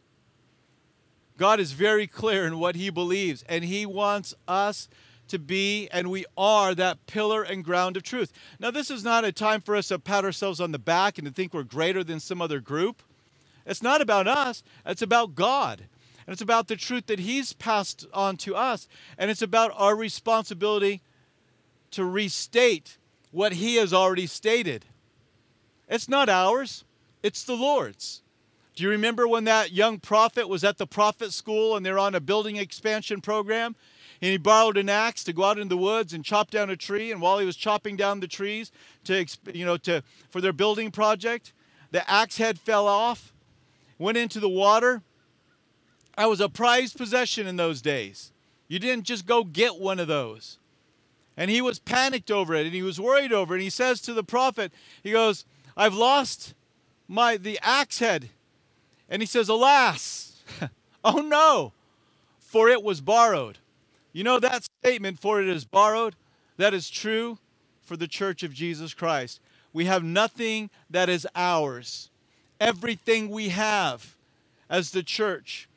God 1.37 1.59
is 1.59 1.71
very 1.71 2.07
clear 2.07 2.45
in 2.45 2.59
what 2.59 2.75
he 2.75 2.89
believes, 2.89 3.43
and 3.49 3.63
he 3.63 3.85
wants 3.85 4.33
us 4.47 4.87
to 5.27 5.39
be, 5.39 5.89
and 5.91 6.09
we 6.09 6.25
are, 6.37 6.75
that 6.75 7.07
pillar 7.07 7.43
and 7.43 7.63
ground 7.63 7.97
of 7.97 8.03
truth. 8.03 8.31
Now, 8.59 8.71
this 8.71 8.91
is 8.91 9.03
not 9.03 9.25
a 9.25 9.31
time 9.31 9.61
for 9.61 9.75
us 9.75 9.87
to 9.87 9.99
pat 9.99 10.23
ourselves 10.23 10.61
on 10.61 10.71
the 10.71 10.79
back 10.79 11.17
and 11.17 11.27
to 11.27 11.33
think 11.33 11.53
we're 11.53 11.63
greater 11.63 12.03
than 12.03 12.19
some 12.19 12.41
other 12.41 12.59
group. 12.59 13.01
It's 13.65 13.81
not 13.81 14.01
about 14.01 14.27
us, 14.27 14.63
it's 14.85 15.01
about 15.01 15.35
God. 15.35 15.85
And 16.25 16.33
it's 16.33 16.41
about 16.41 16.67
the 16.67 16.75
truth 16.75 17.05
that 17.07 17.19
He's 17.19 17.53
passed 17.53 18.05
on 18.13 18.37
to 18.37 18.55
us. 18.55 18.87
And 19.17 19.29
it's 19.29 19.41
about 19.41 19.71
our 19.75 19.95
responsibility 19.95 21.01
to 21.91 22.03
restate 22.03 22.97
what 23.31 23.53
He 23.53 23.75
has 23.75 23.93
already 23.93 24.27
stated. 24.27 24.85
It's 25.87 26.09
not 26.09 26.29
ours, 26.29 26.83
it's 27.21 27.43
the 27.43 27.55
Lord's. 27.55 28.21
Do 28.75 28.83
you 28.83 28.89
remember 28.89 29.27
when 29.27 29.45
that 29.45 29.71
young 29.71 29.99
prophet 29.99 30.49
was 30.49 30.63
at 30.65 30.77
the 30.77 30.87
prophet 30.87 31.31
school 31.31 31.77
and 31.77 31.85
they're 31.85 31.99
on 31.99 32.13
a 32.13 32.19
building 32.19 32.57
expansion 32.57 33.21
program? 33.21 33.75
And 34.21 34.31
he 34.31 34.37
borrowed 34.37 34.77
an 34.77 34.89
axe 34.89 35.23
to 35.25 35.33
go 35.33 35.45
out 35.45 35.57
in 35.57 35.69
the 35.69 35.77
woods 35.77 36.13
and 36.13 36.25
chop 36.25 36.51
down 36.51 36.69
a 36.69 36.75
tree. 36.75 37.11
And 37.11 37.21
while 37.21 37.39
he 37.39 37.45
was 37.45 37.55
chopping 37.55 37.95
down 37.95 38.19
the 38.19 38.27
trees 38.27 38.71
to, 39.05 39.25
you 39.53 39.65
know, 39.65 39.77
to, 39.77 40.03
for 40.29 40.41
their 40.41 40.53
building 40.53 40.91
project, 40.91 41.53
the 41.91 42.09
axe 42.09 42.37
head 42.37 42.59
fell 42.59 42.87
off, 42.87 43.33
went 43.97 44.17
into 44.17 44.41
the 44.41 44.49
water. 44.49 45.01
I 46.17 46.27
was 46.27 46.39
a 46.39 46.49
prized 46.49 46.97
possession 46.97 47.47
in 47.47 47.57
those 47.57 47.81
days. 47.81 48.31
You 48.67 48.79
didn't 48.79 49.05
just 49.05 49.25
go 49.25 49.43
get 49.43 49.79
one 49.79 49.99
of 49.99 50.07
those. 50.07 50.57
And 51.37 51.51
he 51.51 51.61
was 51.61 51.79
panicked 51.79 52.31
over 52.31 52.55
it 52.55 52.65
and 52.65 52.73
he 52.73 52.81
was 52.81 52.99
worried 52.99 53.33
over 53.33 53.53
it. 53.53 53.57
And 53.57 53.63
he 53.63 53.69
says 53.69 53.99
to 54.01 54.13
the 54.13 54.23
prophet, 54.23 54.71
he 55.03 55.11
goes, 55.11 55.45
I've 55.75 55.93
lost 55.93 56.53
my 57.07 57.37
the 57.37 57.59
axe 57.61 57.99
head. 57.99 58.29
And 59.09 59.21
he 59.21 59.25
says, 59.25 59.49
Alas, 59.49 60.41
oh 61.03 61.19
no, 61.19 61.73
for 62.39 62.69
it 62.69 62.81
was 62.81 63.01
borrowed. 63.01 63.59
You 64.13 64.23
know 64.23 64.39
that 64.39 64.63
statement, 64.63 65.19
for 65.19 65.41
it 65.41 65.47
is 65.47 65.65
borrowed, 65.65 66.15
that 66.57 66.73
is 66.73 66.89
true 66.89 67.37
for 67.83 67.97
the 67.97 68.07
church 68.07 68.43
of 68.43 68.53
Jesus 68.53 68.93
Christ. 68.93 69.41
We 69.73 69.85
have 69.85 70.03
nothing 70.03 70.69
that 70.89 71.09
is 71.09 71.27
ours. 71.35 72.09
Everything 72.61 73.29
we 73.29 73.49
have 73.49 74.15
as 74.69 74.91
the 74.91 75.03
church 75.03 75.67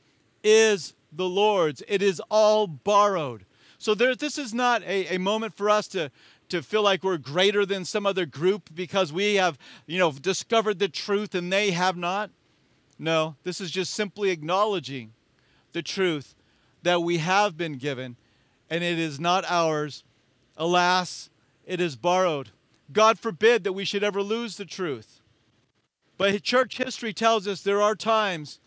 is 0.49 0.95
the 1.13 1.29
Lord's. 1.29 1.83
It 1.89 2.03
is 2.03 2.21
all 2.31 2.67
borrowed. 2.67 3.45
So 3.79 3.95
there, 3.95 4.15
this 4.15 4.39
is 4.39 4.53
not 4.53 4.83
a, 4.83 5.15
a 5.15 5.19
moment 5.19 5.57
for 5.57 5.71
us 5.71 5.87
to, 5.89 6.11
to 6.49 6.63
feel 6.63 6.83
like 6.83 7.05
we're 7.05 7.19
greater 7.19 7.65
than 7.65 7.85
some 7.85 8.07
other 8.07 8.27
group 8.27 8.71
because 8.75 9.13
we 9.13 9.37
have, 9.37 9.59
you 9.87 9.99
know, 9.99 10.13
discovered 10.13 10.79
the 10.79 10.89
truth 10.89 11.35
and 11.35 11.53
they 11.53 11.71
have 11.71 11.97
not. 11.97 12.31
No, 12.99 13.37
this 13.45 13.61
is 13.61 13.71
just 13.71 13.95
simply 13.95 14.31
acknowledging 14.31 15.13
the 15.73 15.83
truth 15.83 16.35
that 16.83 17.03
we 17.03 17.19
have 17.19 17.57
been 17.57 17.75
given 17.75 18.17
and 18.69 18.83
it 18.83 18.99
is 18.99 19.21
not 19.21 19.45
ours. 19.49 20.03
Alas, 20.57 21.31
it 21.65 21.81
is 21.81 21.97
borrowed. 21.97 22.51
God 22.93 23.19
forbid 23.19 23.65
that 23.65 23.73
we 23.73 23.85
should 23.85 24.03
ever 24.03 24.23
lose 24.23 24.57
the 24.57 24.65
truth. 24.65 25.21
But 26.17 26.43
church 26.43 26.79
history 26.79 27.13
tells 27.13 27.47
us 27.47 27.63
there 27.63 27.83
are 27.83 27.95
times 27.95 28.59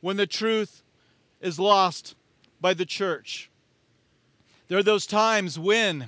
when 0.00 0.16
the 0.16 0.26
truth 0.26 0.82
is 1.40 1.58
lost 1.58 2.14
by 2.60 2.74
the 2.74 2.86
church. 2.86 3.50
There 4.68 4.78
are 4.78 4.82
those 4.82 5.06
times 5.06 5.58
when 5.58 6.06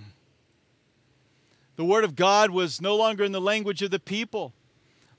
the 1.76 1.84
Word 1.84 2.04
of 2.04 2.16
God 2.16 2.50
was 2.50 2.80
no 2.80 2.96
longer 2.96 3.22
in 3.22 3.32
the 3.32 3.40
language 3.40 3.82
of 3.82 3.90
the 3.90 4.00
people. 4.00 4.52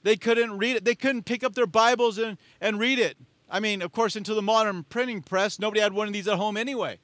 They 0.02 0.16
couldn't 0.16 0.58
read 0.58 0.76
it, 0.76 0.84
they 0.84 0.94
couldn't 0.94 1.24
pick 1.24 1.42
up 1.42 1.54
their 1.54 1.66
Bibles 1.66 2.18
and, 2.18 2.36
and 2.60 2.78
read 2.78 2.98
it. 2.98 3.16
I 3.50 3.60
mean, 3.60 3.82
of 3.82 3.92
course, 3.92 4.14
until 4.14 4.36
the 4.36 4.42
modern 4.42 4.84
printing 4.84 5.22
press, 5.22 5.58
nobody 5.58 5.80
had 5.80 5.92
one 5.92 6.06
of 6.06 6.12
these 6.12 6.28
at 6.28 6.36
home 6.36 6.56
anyway. 6.56 6.98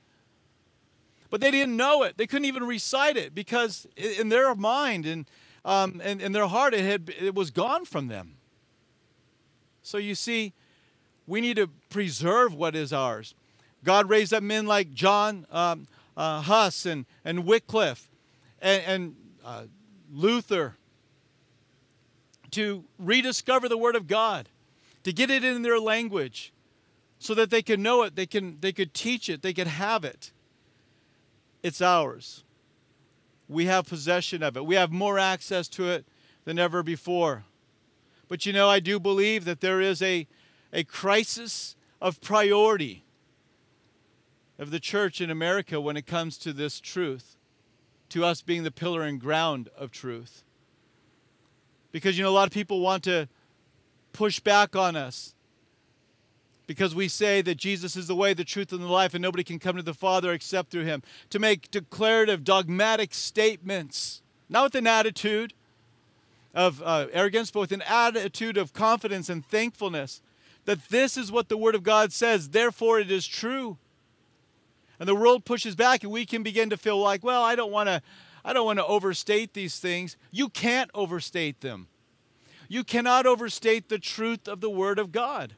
But 1.29 1.41
they 1.41 1.51
didn't 1.51 1.77
know 1.77 2.03
it. 2.05 2.17
They 2.17 2.27
couldn't 2.27 2.45
even 2.45 2.65
recite 2.65 3.17
it 3.17 3.35
because 3.35 3.87
in 3.97 4.29
their 4.29 4.55
mind 4.55 5.07
and 5.07 5.27
um, 5.65 6.01
in, 6.01 6.21
in 6.21 6.33
their 6.33 6.47
heart, 6.47 6.73
it, 6.75 6.85
had, 6.85 7.13
it 7.21 7.35
was 7.35 7.51
gone 7.51 7.85
from 7.85 8.07
them. 8.07 8.37
So 9.83 9.99
you 9.99 10.15
see, 10.15 10.53
we 11.27 11.41
need 11.41 11.57
to 11.57 11.69
preserve 11.91 12.55
what 12.55 12.75
is 12.75 12.93
ours. 12.93 13.35
God 13.85 14.09
raised 14.09 14.33
up 14.33 14.43
men 14.43 14.67
like 14.67 14.93
John 14.95 15.47
um, 15.51 15.87
uh, 16.17 16.41
Huss 16.43 16.87
and, 16.87 17.07
and 17.25 17.45
Wycliffe 17.45 18.09
and, 18.61 18.83
and 18.87 19.17
uh, 19.45 19.65
Luther 20.13 20.77
to 22.53 22.85
rediscover 22.99 23.69
the 23.69 23.77
Word 23.77 23.97
of 23.97 24.07
God, 24.07 24.49
to 25.03 25.13
get 25.13 25.31
it 25.31 25.45
in 25.45 25.63
their 25.63 25.79
language 25.79 26.53
so 27.19 27.35
that 27.35 27.51
they 27.51 27.63
can 27.63 27.83
know 27.83 28.03
it, 28.03 28.17
they, 28.17 28.27
can, 28.27 28.59
they 28.61 28.73
could 28.73 28.95
teach 28.95 29.29
it, 29.29 29.43
they 29.43 29.53
could 29.53 29.67
have 29.67 30.05
it. 30.05 30.33
It's 31.63 31.81
ours. 31.81 32.45
We 33.49 33.67
have 33.67 33.87
possession 33.87 34.43
of 34.43 34.57
it, 34.57 34.65
we 34.65 34.75
have 34.75 34.91
more 34.91 35.19
access 35.19 35.69
to 35.69 35.89
it 35.91 36.07
than 36.45 36.59
ever 36.59 36.83
before. 36.83 37.45
But 38.29 38.47
you 38.47 38.53
know, 38.53 38.69
I 38.69 38.81
do 38.81 38.99
believe 38.99 39.45
that 39.45 39.61
there 39.61 39.81
is 39.81 40.03
a, 40.03 40.27
a 40.73 40.85
crisis 40.85 41.77
of 42.01 42.21
priority 42.21 43.05
of 44.59 44.71
the 44.71 44.81
church 44.81 45.21
in 45.21 45.31
America 45.31 45.81
when 45.81 45.97
it 45.97 46.07
comes 46.07 46.39
to 46.39 46.53
this 46.53 46.81
truth, 46.81 47.37
to 48.09 48.25
us 48.25 48.43
being 48.43 48.63
the 48.63 48.71
pillar 48.71 49.03
and 49.03 49.21
ground 49.21 49.69
of 49.77 49.91
truth. 49.91 50.45
Because, 51.93 52.17
you 52.17 52.25
know, 52.25 52.31
a 52.31 52.33
lot 52.33 52.47
of 52.47 52.53
people 52.53 52.81
want 52.81 53.05
to 53.05 53.29
push 54.13 54.41
back 54.41 54.75
on 54.75 54.97
us 54.97 55.35
because 56.67 56.95
we 56.95 57.07
say 57.09 57.43
that 57.43 57.57
Jesus 57.57 57.97
is 57.97 58.07
the 58.07 58.17
way, 58.17 58.35
the 58.35 58.45
truth, 58.45 58.73
and 58.73 58.83
the 58.83 58.89
life, 58.89 59.15
and 59.15 59.23
nobody 59.23 59.45
can 59.45 59.59
come 59.59 59.77
to 59.77 59.83
the 59.83 59.95
Father 59.95 60.33
except 60.33 60.71
through 60.71 60.85
him. 60.85 61.03
To 61.31 61.39
make 61.39 61.71
declarative, 61.71 62.43
dogmatic 62.43 63.15
statements, 63.15 64.23
not 64.49 64.65
with 64.65 64.75
an 64.75 64.87
attitude 64.87 65.55
of 66.55 66.83
uh, 66.85 67.07
arrogance, 67.13 67.51
but 67.51 67.61
with 67.61 67.73
an 67.73 67.83
attitude 67.83 68.57
of 68.57 68.73
confidence 68.73 69.29
and 69.29 69.47
thankfulness 69.47 70.23
that 70.67 70.89
this 70.89 71.17
is 71.17 71.33
what 71.33 71.49
the 71.49 71.57
Word 71.57 71.75
of 71.75 71.83
God 71.83 72.13
says, 72.13 72.51
therefore 72.51 73.01
it 73.01 73.11
is 73.11 73.27
true. 73.27 73.79
And 74.99 75.09
the 75.09 75.15
world 75.15 75.45
pushes 75.45 75.75
back 75.75 76.03
and 76.03 76.13
we 76.13 76.27
can 76.27 76.43
begin 76.43 76.71
to 76.71 76.77
feel 76.77 76.99
like 76.99 77.23
well 77.23 77.43
i 77.43 77.55
don't 77.55 77.73
want 77.73 77.89
to 77.89 78.03
i 78.45 78.53
don't 78.53 78.67
want 78.67 78.79
to 78.79 78.87
overstate 78.87 79.55
these 79.55 79.79
things. 79.79 80.17
You 80.31 80.49
can't 80.49 80.91
overstate 80.95 81.61
them. 81.61 81.89
You 82.69 82.83
cannot 82.83 83.27
overstate 83.27 83.89
the 83.89 83.99
truth 83.99 84.49
of 84.49 84.61
the 84.61 84.71
word 84.71 84.99
of 84.99 85.13
god. 85.13 85.55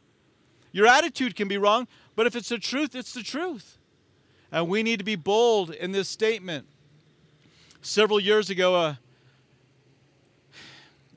Your 0.72 0.86
attitude 0.86 1.36
can 1.36 1.48
be 1.48 1.58
wrong 1.58 1.86
but 2.16 2.26
if 2.26 2.34
it's 2.34 2.48
the 2.48 2.58
truth 2.58 2.94
it's 2.94 3.12
the 3.12 3.22
truth. 3.22 3.78
And 4.50 4.68
we 4.68 4.82
need 4.82 4.98
to 4.98 5.04
be 5.04 5.16
bold 5.16 5.70
in 5.70 5.92
this 5.92 6.08
statement. 6.08 6.66
Several 7.80 8.18
years 8.18 8.50
ago 8.50 8.74
uh, 8.74 8.94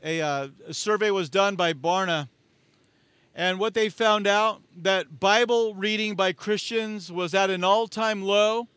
a, 0.04 0.22
uh, 0.22 0.48
a 0.68 0.74
survey 0.74 1.12
was 1.12 1.30
done 1.30 1.56
by 1.56 1.74
Barna 1.74 2.28
and 3.36 3.60
what 3.60 3.74
they 3.74 3.90
found 3.90 4.28
out 4.28 4.62
that 4.76 5.20
Bible 5.20 5.74
reading 5.74 6.16
by 6.16 6.34
Christians 6.34 7.12
was 7.12 7.34
at 7.34 7.50
an 7.50 7.64
all-time 7.64 8.22
low 8.22 8.68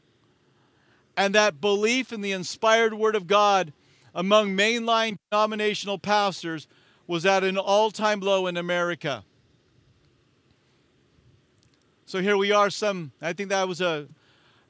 and 1.17 1.35
that 1.35 1.61
belief 1.61 2.13
in 2.13 2.21
the 2.21 2.33
inspired 2.33 2.95
word 2.95 3.17
of 3.17 3.27
God 3.27 3.73
among 4.15 4.57
mainline 4.57 5.17
denominational 5.31 5.99
pastors 5.99 6.69
was 7.07 7.27
at 7.27 7.43
an 7.45 7.59
all-time 7.59 8.21
low 8.21 8.47
in 8.47 8.57
America. 8.57 9.25
So 12.07 12.21
here 12.21 12.37
we 12.37 12.53
are 12.53 12.71
some 12.71 13.13
I 13.21 13.33
think 13.33 13.49
that 13.49 13.67
was 13.67 13.81
a 13.81 14.07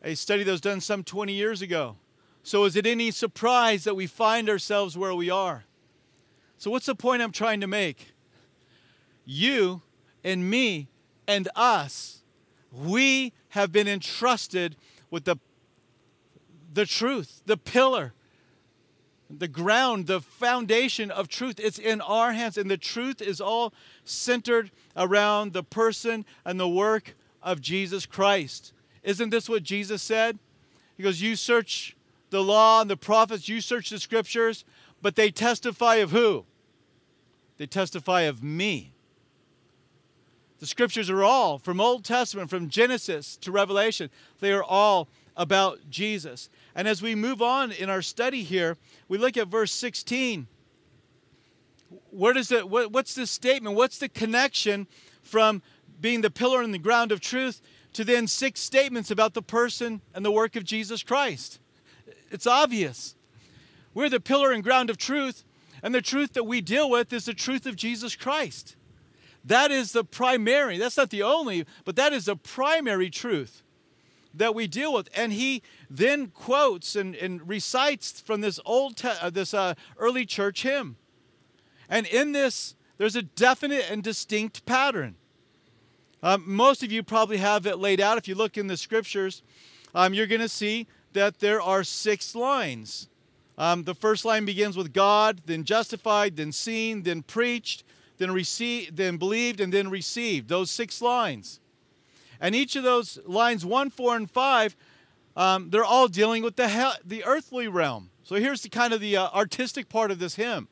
a 0.03 0.15
study 0.15 0.45
that 0.45 0.51
was 0.51 0.61
done 0.61 0.81
some 0.81 1.03
20 1.03 1.33
years 1.33 1.63
ago. 1.63 1.97
So 2.43 2.65
is 2.65 2.77
it 2.77 2.87
any 2.87 3.11
surprise 3.11 3.85
that 3.85 3.95
we 3.95 4.07
find 4.07 4.51
ourselves 4.51 4.99
where 4.99 5.15
we 5.15 5.31
are? 5.31 5.65
So 6.59 6.71
what's 6.71 6.87
the 6.87 6.95
point 6.95 7.23
I'm 7.23 7.33
trying 7.33 7.61
to 7.63 7.67
make? 7.67 8.14
You 9.25 9.83
and 10.23 10.49
me 10.49 10.89
and 11.27 11.49
us, 11.55 12.23
we 12.73 13.33
have 13.51 13.73
been 13.73 13.89
entrusted 13.89 14.77
with 15.11 15.25
the, 15.25 15.37
the 16.73 16.87
truth, 16.87 17.43
the 17.47 17.57
pillar, 17.57 18.13
the 19.31 19.49
ground, 19.49 20.07
the 20.07 20.21
foundation 20.21 21.11
of 21.11 21.29
truth. 21.29 21.59
It's 21.59 21.79
in 21.79 22.01
our 22.01 22.33
hands, 22.33 22.59
and 22.59 22.71
the 22.71 22.77
truth 22.77 23.23
is 23.23 23.41
all 23.41 23.73
centered 24.05 24.71
around 24.97 25.53
the 25.53 25.63
person 25.63 26.25
and 26.45 26.59
the 26.59 26.69
work 26.69 27.15
of 27.43 27.61
Jesus 27.61 28.07
Christ. 28.07 28.73
Isn't 29.03 29.31
this 29.31 29.49
what 29.49 29.63
Jesus 29.63 30.03
said? 30.03 30.39
He 30.97 31.03
goes, 31.03 31.21
You 31.21 31.37
search 31.37 31.97
the 32.31 32.43
law 32.43 32.81
and 32.81 32.91
the 32.91 32.97
prophets, 32.97 33.49
you 33.49 33.61
search 33.61 33.91
the 33.91 34.01
scriptures, 34.01 34.65
but 35.03 35.17
they 35.17 35.31
testify 35.31 35.97
of 35.97 36.11
who? 36.11 36.47
They 37.59 37.67
testify 37.67 38.23
of 38.23 38.43
me. 38.43 38.94
The 40.65 40.69
scriptures 40.69 41.11
are 41.11 41.23
all, 41.23 41.59
from 41.59 41.79
Old 41.79 42.07
Testament, 42.07 42.49
from 42.49 42.71
Genesis 42.71 43.37
to 43.43 43.53
Revelation, 43.53 44.09
they 44.41 44.51
are 44.51 44.65
all 44.65 45.09
about 45.37 45.91
Jesus. 45.91 46.49
And 46.75 46.89
as 46.89 47.03
we 47.03 47.15
move 47.15 47.43
on 47.43 47.71
in 47.71 47.91
our 47.91 48.01
study 48.01 48.43
here, 48.43 48.79
we 49.07 49.19
look 49.19 49.37
at 49.37 49.49
verse 49.49 49.73
16. 49.73 50.47
Where 52.09 52.33
does 52.33 52.51
it, 52.51 52.67
what, 52.67 52.93
what's 52.93 53.15
this 53.15 53.31
statement? 53.31 53.77
What's 53.77 53.99
the 53.99 54.09
connection 54.09 54.87
from 55.23 55.61
being 56.01 56.23
the 56.23 56.31
pillar 56.31 56.63
and 56.63 56.73
the 56.73 56.79
ground 56.79 57.13
of 57.13 57.21
truth 57.21 57.61
to 57.93 58.03
then 58.03 58.27
six 58.27 58.61
statements 58.61 59.11
about 59.11 59.35
the 59.35 59.43
person 59.43 60.01
and 60.15 60.25
the 60.25 60.33
work 60.33 60.57
of 60.57 60.65
Jesus 60.65 61.03
Christ? 61.03 61.59
It's 62.31 62.47
obvious. 62.47 63.15
We're 63.93 64.09
the 64.09 64.19
pillar 64.19 64.51
and 64.51 64.65
ground 64.65 64.89
of 64.89 64.97
truth, 64.97 65.45
and 65.83 65.95
the 65.95 66.01
truth 66.01 66.33
that 66.33 66.45
we 66.45 66.63
deal 66.63 66.89
with 66.89 67.13
is 67.13 67.27
the 67.27 67.35
truth 67.35 67.67
of 67.67 67.77
Jesus 67.77 68.17
Christ. 68.17 68.77
That 69.45 69.71
is 69.71 69.93
the 69.93 70.05
primary, 70.05 70.79
that's 70.79 70.97
not 70.97 71.11
the 71.11 71.23
only, 71.23 71.67
but 71.85 71.97
that 71.97 72.13
is 72.13 72.25
the 72.25 72.37
primary 72.37 73.11
truth 73.11 73.63
that 74.33 74.55
we 74.55 74.67
deal 74.67 74.93
with. 74.93 75.09
And 75.15 75.33
he 75.33 75.63
then 75.91 76.29
quotes 76.29 76.97
and, 76.97 77.15
and 77.15 77.47
recites 77.47 78.21
from 78.21 78.41
this 78.41 78.59
old, 78.65 78.97
te- 78.97 79.09
uh, 79.21 79.31
this 79.31 79.53
uh, 79.55 79.75
early 79.99 80.25
church 80.25 80.63
hymn. 80.63 80.97
And 81.89 82.07
in 82.07 82.33
this, 82.33 82.75
there's 82.97 83.17
a 83.17 83.23
definite 83.23 83.91
and 83.91 84.03
distinct 84.03 84.65
pattern. 84.65 85.17
Um, 86.23 86.45
most 86.47 86.83
of 86.83 86.91
you 86.91 87.03
probably 87.03 87.37
have 87.37 87.67
it 87.67 87.79
laid 87.79 88.01
out. 88.01 88.17
If 88.17 88.27
you 88.27 88.35
look 88.35 88.57
in 88.57 88.67
the 88.67 88.79
scriptures, 88.79 89.43
um, 89.95 90.15
you're 90.15 90.27
going 90.27 90.41
to 90.41 90.49
see 90.49 90.87
that 91.13 91.41
there 91.41 91.61
are 91.61 91.85
six 91.85 92.35
lines. 92.35 93.09
Um, 93.59 93.85
the 93.85 93.95
first 93.95 94.25
line 94.25 94.47
begins 94.47 94.77
with 94.77 94.93
God, 94.93 95.43
then 95.47 95.65
justified, 95.65 96.37
then 96.37 96.51
seen, 96.51 97.03
then 97.03 97.23
preached, 97.23 97.85
then 98.19 98.31
received, 98.31 98.97
then 98.97 99.17
believed, 99.17 99.61
and 99.61 99.73
then 99.73 99.91
received. 99.91 100.49
Those 100.49 100.71
six 100.71 101.03
lines. 101.03 101.61
And 102.41 102.55
each 102.55 102.77
of 102.77 102.83
those 102.83 103.19
lines, 103.27 103.65
one, 103.65 103.91
four, 103.91 104.17
and 104.17 104.31
five, 104.31 104.77
um, 105.37 105.71
they're 105.71 105.85
all 105.85 106.09
dealing 106.09 106.43
with 106.43 106.57
the, 106.57 106.69
he- 106.69 107.01
the 107.05 107.25
earthly 107.25 107.69
realm. 107.69 108.11
So 108.23 108.37
here's 108.37 108.63
the 108.63 108.69
kind 108.69 108.93
of 108.93 109.01
the 109.01 109.17
uh, 109.17 109.29
artistic 109.35 109.89
part 109.89 110.11
of 110.11 110.19
this 110.19 110.37
hymn. 110.37 110.69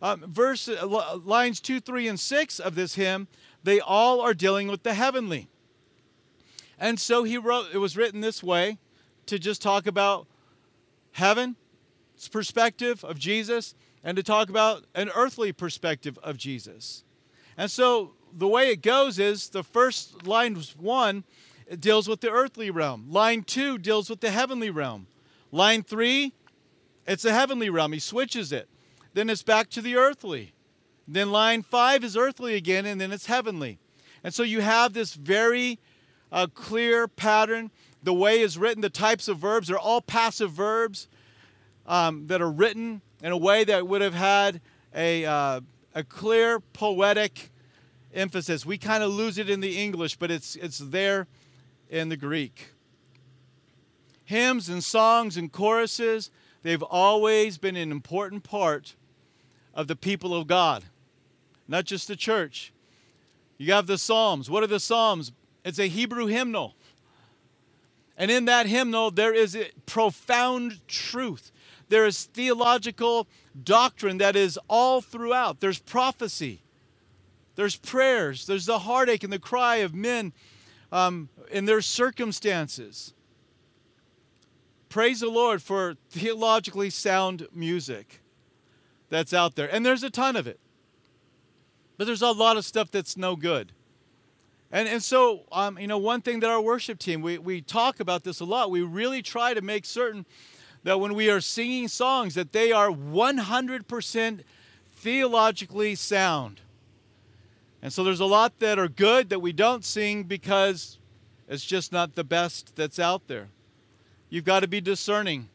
Um, 0.00 0.24
verse 0.26 0.68
uh, 0.68 1.18
lines 1.24 1.60
two, 1.60 1.80
three, 1.80 2.08
and 2.08 2.18
six 2.18 2.58
of 2.58 2.74
this 2.74 2.94
hymn, 2.96 3.28
they 3.62 3.78
all 3.78 4.20
are 4.20 4.34
dealing 4.34 4.68
with 4.68 4.82
the 4.82 4.94
heavenly. 4.94 5.48
And 6.78 6.98
so 6.98 7.22
he 7.22 7.38
wrote. 7.38 7.66
It 7.72 7.78
was 7.78 7.96
written 7.96 8.20
this 8.20 8.42
way, 8.42 8.78
to 9.26 9.38
just 9.38 9.62
talk 9.62 9.86
about 9.86 10.26
heaven's 11.12 11.56
perspective 12.32 13.04
of 13.04 13.18
Jesus, 13.18 13.74
and 14.04 14.16
to 14.16 14.22
talk 14.22 14.48
about 14.48 14.84
an 14.94 15.10
earthly 15.14 15.52
perspective 15.52 16.18
of 16.22 16.36
Jesus. 16.36 17.04
And 17.56 17.70
so 17.70 18.12
the 18.32 18.48
way 18.48 18.70
it 18.70 18.82
goes 18.82 19.18
is 19.18 19.48
the 19.50 19.62
first 19.62 20.26
line 20.26 20.56
one 20.78 21.24
deals 21.78 22.08
with 22.08 22.20
the 22.20 22.30
earthly 22.30 22.70
realm. 22.70 23.06
Line 23.10 23.42
two 23.42 23.78
deals 23.78 24.10
with 24.10 24.20
the 24.20 24.30
heavenly 24.30 24.70
realm. 24.70 25.06
Line 25.50 25.82
three, 25.82 26.32
it's 27.06 27.24
a 27.24 27.32
heavenly 27.32 27.70
realm. 27.70 27.92
He 27.92 27.98
switches 27.98 28.52
it. 28.52 28.68
Then 29.14 29.28
it's 29.28 29.42
back 29.42 29.68
to 29.70 29.82
the 29.82 29.96
earthly. 29.96 30.52
Then 31.06 31.30
line 31.30 31.62
five 31.62 32.04
is 32.04 32.16
earthly 32.16 32.54
again, 32.54 32.86
and 32.86 33.00
then 33.00 33.12
it's 33.12 33.26
heavenly. 33.26 33.78
And 34.24 34.32
so 34.32 34.42
you 34.42 34.60
have 34.60 34.92
this 34.92 35.14
very 35.14 35.78
uh, 36.30 36.46
clear 36.54 37.08
pattern. 37.08 37.70
The 38.02 38.14
way 38.14 38.40
is 38.40 38.56
written, 38.56 38.80
the 38.80 38.90
types 38.90 39.28
of 39.28 39.38
verbs 39.38 39.70
are 39.70 39.78
all 39.78 40.00
passive 40.00 40.52
verbs 40.52 41.08
um, 41.86 42.28
that 42.28 42.40
are 42.40 42.50
written 42.50 43.02
in 43.22 43.32
a 43.32 43.36
way 43.36 43.64
that 43.64 43.86
would 43.86 44.02
have 44.02 44.14
had 44.14 44.60
a, 44.94 45.24
uh, 45.24 45.60
a 45.94 46.04
clear 46.04 46.60
poetic 46.60 47.50
emphasis. 48.12 48.66
We 48.66 48.76
kind 48.76 49.02
of 49.02 49.10
lose 49.10 49.38
it 49.38 49.48
in 49.48 49.60
the 49.60 49.78
English, 49.78 50.16
but 50.16 50.30
it's, 50.30 50.56
it's 50.56 50.78
there 50.78 51.28
in 51.88 52.08
the 52.08 52.16
Greek. 52.16 52.72
Hymns 54.24 54.68
and 54.68 54.82
songs 54.82 55.36
and 55.36 55.52
choruses, 55.52 56.30
they've 56.62 56.82
always 56.82 57.58
been 57.58 57.76
an 57.76 57.90
important 57.90 58.42
part 58.42 58.96
of 59.74 59.88
the 59.88 59.96
people 59.96 60.34
of 60.34 60.46
God, 60.46 60.84
not 61.68 61.84
just 61.84 62.08
the 62.08 62.16
church. 62.16 62.72
You 63.56 63.72
have 63.72 63.86
the 63.86 63.98
Psalms. 63.98 64.50
What 64.50 64.62
are 64.62 64.68
the 64.68 64.80
Psalms? 64.80 65.32
It's 65.64 65.78
a 65.78 65.86
Hebrew 65.86 66.26
hymnal. 66.26 66.74
And 68.16 68.30
in 68.30 68.44
that 68.46 68.66
hymnal, 68.66 69.10
there 69.10 69.32
is 69.32 69.56
a 69.56 69.70
profound 69.86 70.86
truth. 70.88 71.52
There 71.88 72.06
is 72.06 72.24
theological 72.24 73.26
doctrine 73.62 74.18
that 74.18 74.36
is 74.36 74.58
all 74.68 75.00
throughout. 75.00 75.60
There's 75.60 75.78
prophecy, 75.78 76.62
there's 77.54 77.76
prayers, 77.76 78.46
there's 78.46 78.66
the 78.66 78.80
heartache 78.80 79.24
and 79.24 79.32
the 79.32 79.38
cry 79.38 79.76
of 79.76 79.94
men 79.94 80.32
um, 80.90 81.28
in 81.50 81.64
their 81.64 81.80
circumstances. 81.80 83.14
Praise 84.88 85.20
the 85.20 85.28
Lord 85.28 85.62
for 85.62 85.96
theologically 86.10 86.90
sound 86.90 87.46
music 87.54 88.20
that's 89.08 89.32
out 89.32 89.54
there. 89.54 89.72
And 89.74 89.86
there's 89.86 90.02
a 90.02 90.10
ton 90.10 90.36
of 90.36 90.46
it. 90.46 90.60
But 91.96 92.06
there's 92.06 92.22
a 92.22 92.30
lot 92.30 92.56
of 92.56 92.64
stuff 92.64 92.90
that's 92.90 93.16
no 93.16 93.36
good. 93.36 93.72
And, 94.70 94.88
and 94.88 95.02
so, 95.02 95.44
um, 95.52 95.78
you 95.78 95.86
know, 95.86 95.98
one 95.98 96.22
thing 96.22 96.40
that 96.40 96.50
our 96.50 96.60
worship 96.60 96.98
team, 96.98 97.20
we, 97.20 97.38
we 97.38 97.60
talk 97.60 98.00
about 98.00 98.24
this 98.24 98.40
a 98.40 98.44
lot. 98.44 98.70
We 98.70 98.80
really 98.82 99.22
try 99.22 99.52
to 99.54 99.60
make 99.60 99.84
certain 99.84 100.24
that 100.84 101.00
when 101.00 101.14
we 101.14 101.30
are 101.30 101.40
singing 101.40 101.88
songs, 101.88 102.34
that 102.34 102.52
they 102.52 102.72
are 102.72 102.88
100% 102.88 104.40
theologically 104.96 105.94
sound. 105.94 106.60
And 107.82 107.92
so 107.92 108.04
there's 108.04 108.20
a 108.20 108.26
lot 108.26 108.58
that 108.60 108.78
are 108.78 108.88
good 108.88 109.28
that 109.30 109.40
we 109.40 109.52
don't 109.52 109.84
sing 109.84 110.22
because 110.24 110.98
it's 111.48 111.64
just 111.64 111.92
not 111.92 112.14
the 112.14 112.24
best 112.24 112.76
that's 112.76 112.98
out 112.98 113.26
there. 113.26 113.48
You've 114.30 114.44
got 114.44 114.60
to 114.60 114.68
be 114.68 114.80
discerning. 114.80 115.48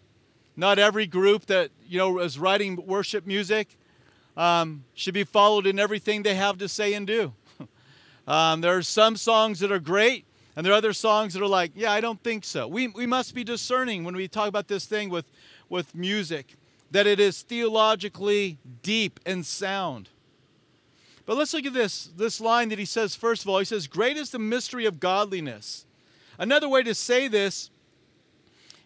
Not 0.56 0.78
every 0.78 1.08
group 1.08 1.48
that 1.48 1.72
you 1.88 1.98
know 1.98 2.20
is 2.20 2.38
writing 2.38 2.76
worship 2.86 3.26
music 3.26 3.78
um, 4.36 4.84
should 4.94 5.16
be 5.16 5.24
followed 5.24 5.66
in 5.66 5.80
everything 5.80 6.22
they 6.22 6.36
have 6.36 6.60
to 6.60 6.70
say 6.70 6.94
and 6.94 7.08
do. 7.08 7.34
um, 8.28 8.62
there 8.62 8.78
are 8.78 8.84
some 8.84 9.18
songs 9.18 9.60
that 9.62 9.72
are 9.72 9.80
great, 9.80 10.26
and 10.58 10.65
there 10.65 10.74
are 10.74 10.78
other 10.78 10.91
songs 10.91 11.36
that 11.36 11.43
are 11.43 11.48
like, 11.48 11.74
yeah, 11.76 11.91
I 11.91 12.02
don't 12.02 12.20
think 12.24 12.43
so. 12.43 12.67
We, 12.67 12.88
we 12.88 13.06
must 13.06 13.36
be 13.36 13.43
discerning 13.43 14.04
when 14.04 14.15
we 14.15 14.28
talk 14.28 14.48
about 14.48 14.67
this 14.67 14.88
thing 14.88 15.12
with, 15.12 15.26
with 15.70 15.93
music, 15.93 16.56
that 16.89 17.06
it 17.06 17.20
is 17.20 17.43
theologically 17.43 18.58
deep 18.82 19.20
and 19.24 19.46
sound. 19.46 20.10
But 21.28 21.38
let's 21.38 21.54
look 21.54 21.67
at 21.67 21.76
this, 21.76 22.06
this 22.08 22.41
line 22.41 22.70
that 22.70 22.80
he 22.80 22.86
says, 22.86 23.15
first 23.15 23.43
of 23.43 23.50
all. 23.50 23.60
He 23.60 23.65
says, 23.65 23.86
Great 23.86 24.17
is 24.17 24.32
the 24.32 24.39
mystery 24.39 24.88
of 24.88 25.00
godliness. 25.00 25.86
Another 26.39 26.67
way 26.67 26.82
to 26.82 26.96
say 26.96 27.28
this 27.28 27.70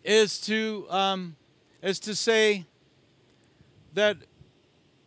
is 0.03 0.41
to 0.41 0.85
um, 0.89 1.37
is 1.81 2.01
to 2.01 2.15
say 2.15 2.65
that 3.93 4.17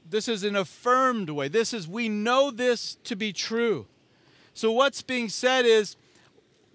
this 0.09 0.29
is 0.29 0.45
an 0.45 0.57
affirmed 0.57 1.29
way. 1.29 1.49
This 1.49 1.75
is 1.75 1.87
we 1.87 2.09
know 2.09 2.51
this 2.51 2.95
to 3.05 3.17
be 3.17 3.35
true. 3.35 3.85
So 4.55 4.73
what's 4.73 5.03
being 5.03 5.29
said 5.29 5.67
is 5.67 5.97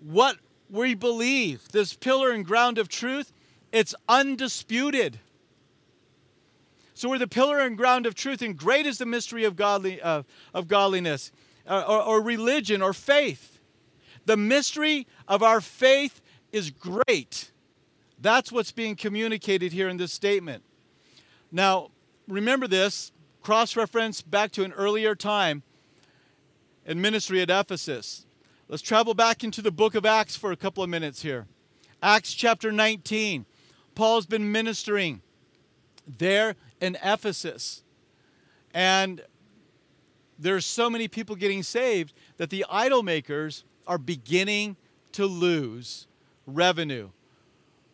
what 0.02 0.38
we 0.70 0.94
believe, 0.94 1.70
this 1.70 1.94
pillar 1.94 2.32
and 2.32 2.46
ground 2.46 2.78
of 2.78 2.88
truth, 2.88 3.32
it's 3.72 3.96
undisputed. 4.08 5.20
So 6.94 7.10
we're 7.10 7.18
the 7.18 7.28
pillar 7.28 7.60
and 7.60 7.78
ground 7.78 8.06
of 8.06 8.16
truth, 8.16 8.42
and 8.42 8.58
great 8.58 8.86
is 8.86 8.98
the 8.98 9.06
mystery 9.06 9.46
of 9.46 9.56
godly 9.56 10.02
uh, 10.02 10.24
of 10.54 10.68
godliness, 10.68 11.32
uh, 11.68 11.84
or, 11.88 12.02
or 12.02 12.22
religion, 12.22 12.82
or 12.82 12.94
faith. 12.94 13.60
The 14.26 14.38
mystery 14.38 15.08
of 15.28 15.42
our 15.42 15.62
faith 15.62 16.22
is 16.52 16.72
great. 16.72 17.52
That's 18.22 18.52
what's 18.52 18.72
being 18.72 18.96
communicated 18.96 19.72
here 19.72 19.88
in 19.88 19.98
this 19.98 20.12
statement. 20.12 20.64
Now, 21.52 21.92
remember 22.28 22.68
this 22.68 23.12
cross 23.42 23.76
reference 23.76 24.22
back 24.22 24.52
to 24.52 24.64
an 24.64 24.74
earlier 24.74 25.16
time 25.16 25.64
in 26.86 27.00
ministry 27.00 27.42
at 27.42 27.50
Ephesus. 27.50 28.26
Let's 28.72 28.84
travel 28.84 29.16
back 29.16 29.44
into 29.44 29.64
the 29.64 29.72
book 29.72 29.96
of 29.96 30.06
Acts 30.06 30.36
for 30.36 30.52
a 30.52 30.56
couple 30.56 30.84
of 30.84 30.92
minutes 30.92 31.24
here. 31.24 31.48
Acts 32.04 32.36
chapter 32.36 32.72
19. 32.72 33.48
Paul's 33.96 34.28
been 34.28 34.52
ministering 34.52 35.24
there 36.08 36.56
in 36.80 36.96
Ephesus. 37.04 37.82
And 38.72 39.24
there's 40.38 40.68
so 40.68 40.88
many 40.88 41.08
people 41.08 41.36
getting 41.36 41.64
saved 41.64 42.14
that 42.38 42.52
the 42.52 42.64
idol 42.70 43.02
makers 43.02 43.64
are 43.88 43.98
beginning 43.98 44.78
to 45.14 45.26
lose 45.26 46.06
revenue. 46.46 47.10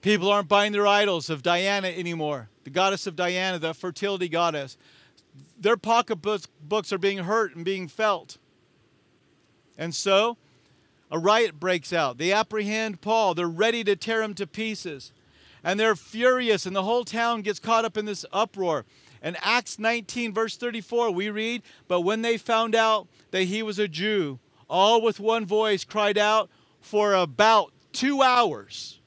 People 0.02 0.30
aren't 0.30 0.50
buying 0.50 0.74
their 0.74 0.86
idols 0.86 1.30
of 1.30 1.42
Diana 1.42 1.88
anymore, 1.88 2.50
the 2.66 2.70
goddess 2.70 3.08
of 3.08 3.16
Diana, 3.16 3.60
the 3.60 3.74
fertility 3.74 4.28
goddess. 4.28 4.78
Their 5.58 5.78
pocketbooks 5.78 6.92
are 6.92 6.98
being 6.98 7.20
hurt 7.20 7.56
and 7.56 7.64
being 7.64 7.88
felt. 7.88 8.38
And 9.78 9.96
so 9.96 10.36
a 11.12 11.20
riot 11.20 11.60
breaks 11.60 11.94
out. 11.94 12.18
They 12.18 12.32
apprehend 12.32 13.02
Paul. 13.02 13.36
They're 13.36 13.48
ready 13.48 13.84
to 13.84 13.96
tear 13.96 14.22
him 14.22 14.34
to 14.36 14.48
pieces. 14.48 15.12
And 15.64 15.80
they're 15.80 15.96
furious, 15.96 16.66
and 16.66 16.76
the 16.76 16.84
whole 16.84 17.06
town 17.06 17.42
gets 17.42 17.60
caught 17.60 17.86
up 17.86 17.98
in 17.98 18.06
this 18.06 18.26
uproar. 18.32 18.86
In 19.24 19.36
Acts 19.42 19.80
19, 19.80 20.34
verse 20.34 20.58
34, 20.58 21.12
we 21.12 21.30
read, 21.30 21.64
But 21.88 22.02
when 22.02 22.22
they 22.22 22.38
found 22.38 22.76
out 22.76 23.08
that 23.32 23.44
he 23.44 23.64
was 23.64 23.80
a 23.80 23.88
Jew, 23.88 24.40
all 24.70 25.02
with 25.02 25.20
one 25.20 25.46
voice 25.46 25.84
cried 25.84 26.18
out 26.18 26.50
for 26.82 27.14
about 27.14 27.72
two 27.92 28.22
hours 28.22 29.00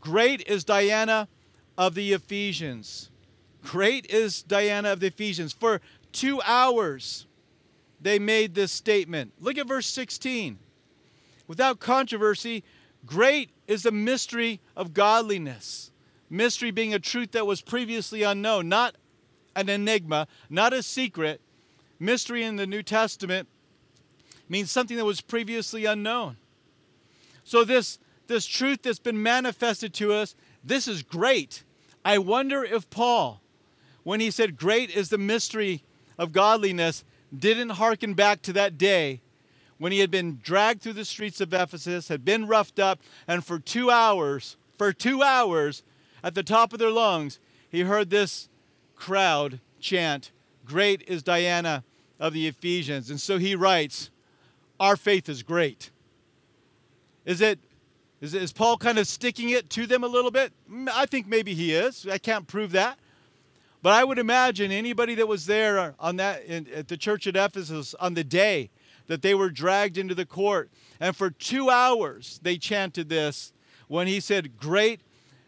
Great 0.00 0.46
is 0.46 0.64
Diana 0.64 1.28
of 1.78 1.94
the 1.94 2.12
Ephesians. 2.12 3.10
Great 3.62 4.04
is 4.10 4.42
Diana 4.42 4.92
of 4.92 5.00
the 5.00 5.06
Ephesians. 5.06 5.54
For 5.54 5.80
two 6.12 6.42
hours 6.42 7.26
they 7.98 8.18
made 8.18 8.54
this 8.54 8.70
statement. 8.70 9.32
Look 9.40 9.56
at 9.56 9.66
verse 9.66 9.86
16. 9.86 10.58
Without 11.46 11.80
controversy, 11.80 12.64
great 13.04 13.50
is 13.66 13.82
the 13.82 13.92
mystery 13.92 14.60
of 14.76 14.94
godliness. 14.94 15.90
Mystery 16.30 16.70
being 16.70 16.94
a 16.94 16.98
truth 16.98 17.32
that 17.32 17.46
was 17.46 17.60
previously 17.60 18.22
unknown, 18.22 18.68
not 18.68 18.96
an 19.54 19.68
enigma, 19.68 20.26
not 20.48 20.72
a 20.72 20.82
secret. 20.82 21.40
Mystery 21.98 22.42
in 22.42 22.56
the 22.56 22.66
New 22.66 22.82
Testament 22.82 23.48
means 24.48 24.70
something 24.70 24.96
that 24.96 25.04
was 25.04 25.20
previously 25.20 25.84
unknown. 25.84 26.36
So, 27.44 27.64
this 27.64 27.98
this 28.26 28.46
truth 28.46 28.82
that's 28.82 28.98
been 28.98 29.22
manifested 29.22 29.92
to 29.94 30.12
us, 30.12 30.34
this 30.62 30.88
is 30.88 31.02
great. 31.02 31.62
I 32.04 32.18
wonder 32.18 32.64
if 32.64 32.88
Paul, 32.88 33.42
when 34.02 34.20
he 34.20 34.30
said, 34.30 34.56
Great 34.56 34.90
is 34.90 35.10
the 35.10 35.18
mystery 35.18 35.84
of 36.18 36.32
godliness, 36.32 37.04
didn't 37.36 37.70
hearken 37.70 38.14
back 38.14 38.42
to 38.42 38.52
that 38.54 38.78
day 38.78 39.20
when 39.84 39.92
he 39.92 39.98
had 39.98 40.10
been 40.10 40.40
dragged 40.42 40.80
through 40.80 40.94
the 40.94 41.04
streets 41.04 41.42
of 41.42 41.52
Ephesus, 41.52 42.08
had 42.08 42.24
been 42.24 42.46
roughed 42.46 42.78
up, 42.78 43.00
and 43.28 43.44
for 43.44 43.58
two 43.58 43.90
hours, 43.90 44.56
for 44.78 44.94
two 44.94 45.22
hours, 45.22 45.82
at 46.22 46.34
the 46.34 46.42
top 46.42 46.72
of 46.72 46.78
their 46.78 46.90
lungs, 46.90 47.38
he 47.68 47.80
heard 47.80 48.08
this 48.08 48.48
crowd 48.96 49.60
chant, 49.80 50.32
Great 50.64 51.02
is 51.06 51.22
Diana 51.22 51.84
of 52.18 52.32
the 52.32 52.48
Ephesians. 52.48 53.10
And 53.10 53.20
so 53.20 53.36
he 53.36 53.54
writes, 53.54 54.08
Our 54.80 54.96
faith 54.96 55.28
is 55.28 55.42
great. 55.42 55.90
Is 57.26 57.42
it 57.42 57.58
is, 58.22 58.32
is 58.32 58.54
Paul 58.54 58.78
kind 58.78 58.98
of 58.98 59.06
sticking 59.06 59.50
it 59.50 59.68
to 59.68 59.86
them 59.86 60.02
a 60.02 60.08
little 60.08 60.30
bit? 60.30 60.54
I 60.94 61.04
think 61.04 61.26
maybe 61.26 61.52
he 61.52 61.74
is. 61.74 62.08
I 62.10 62.16
can't 62.16 62.46
prove 62.46 62.72
that. 62.72 62.98
But 63.82 63.92
I 63.92 64.02
would 64.02 64.18
imagine 64.18 64.72
anybody 64.72 65.14
that 65.16 65.28
was 65.28 65.44
there 65.44 65.94
on 66.00 66.16
that 66.16 66.42
in, 66.46 66.68
at 66.74 66.88
the 66.88 66.96
church 66.96 67.26
at 67.26 67.36
Ephesus 67.36 67.94
on 68.00 68.14
the 68.14 68.24
day 68.24 68.70
that 69.06 69.22
they 69.22 69.34
were 69.34 69.50
dragged 69.50 69.98
into 69.98 70.14
the 70.14 70.26
court, 70.26 70.70
and 70.98 71.16
for 71.16 71.30
two 71.30 71.70
hours 71.70 72.40
they 72.42 72.56
chanted 72.56 73.08
this 73.08 73.52
when 73.88 74.06
he 74.06 74.20
said, 74.20 74.56
"Great 74.56 75.00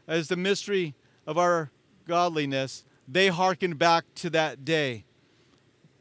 is 0.09 0.29
the 0.29 0.37
mystery 0.37 0.95
of 1.27 1.39
our 1.39 1.71
godliness." 2.07 2.85
They 3.09 3.29
hearkened 3.29 3.79
back 3.79 4.05
to 4.17 4.31
that 4.31 4.65
day. 4.65 5.05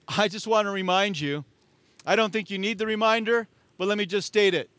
I 0.07 0.27
just 0.27 0.47
want 0.47 0.65
to 0.65 0.71
remind 0.71 1.19
you. 1.19 1.45
I 2.05 2.15
don't 2.15 2.31
think 2.31 2.49
you 2.49 2.57
need 2.57 2.77
the 2.77 2.85
reminder, 2.85 3.47
but 3.77 3.87
let 3.87 3.97
me 3.97 4.05
just 4.05 4.27
state 4.27 4.53
it. 4.53 4.69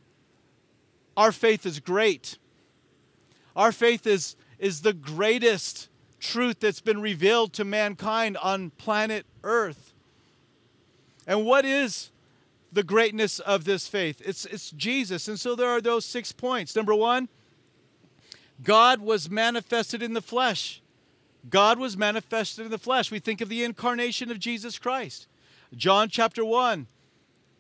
Our 1.17 1.33
faith 1.33 1.67
is 1.67 1.81
great. 1.81 2.39
Our 3.55 3.73
faith 3.73 4.07
is, 4.07 4.37
is 4.59 4.83
the 4.83 4.93
greatest 4.93 5.89
truth 6.21 6.61
that's 6.61 6.81
been 6.81 7.01
revealed 7.01 7.53
to 7.55 7.65
mankind 7.65 8.37
on 8.39 8.71
planet 8.71 9.25
Earth. 9.43 9.95
And 11.27 11.45
what 11.45 11.65
is 11.65 12.11
the 12.77 12.85
greatness 12.85 13.41
of 13.41 13.65
this 13.65 13.89
faith? 13.89 14.23
It's, 14.25 14.45
it's 14.45 14.71
Jesus. 14.71 15.27
And 15.27 15.41
so 15.41 15.57
there 15.57 15.71
are 15.71 15.81
those 15.81 16.05
six 16.05 16.31
points. 16.31 16.77
Number 16.77 16.95
one, 16.95 17.29
God 18.63 19.01
was 19.01 19.31
manifested 19.31 20.03
in 20.03 20.13
the 20.13 20.21
flesh. 20.21 20.83
God 21.49 21.79
was 21.79 21.97
manifested 21.97 22.67
in 22.67 22.71
the 22.71 22.79
flesh. 22.79 23.11
We 23.11 23.19
think 23.19 23.41
of 23.41 23.49
the 23.49 23.65
incarnation 23.65 24.31
of 24.31 24.39
Jesus 24.39 24.79
Christ. 24.79 25.27
John 25.75 26.09
chapter 26.09 26.45
1, 26.45 26.87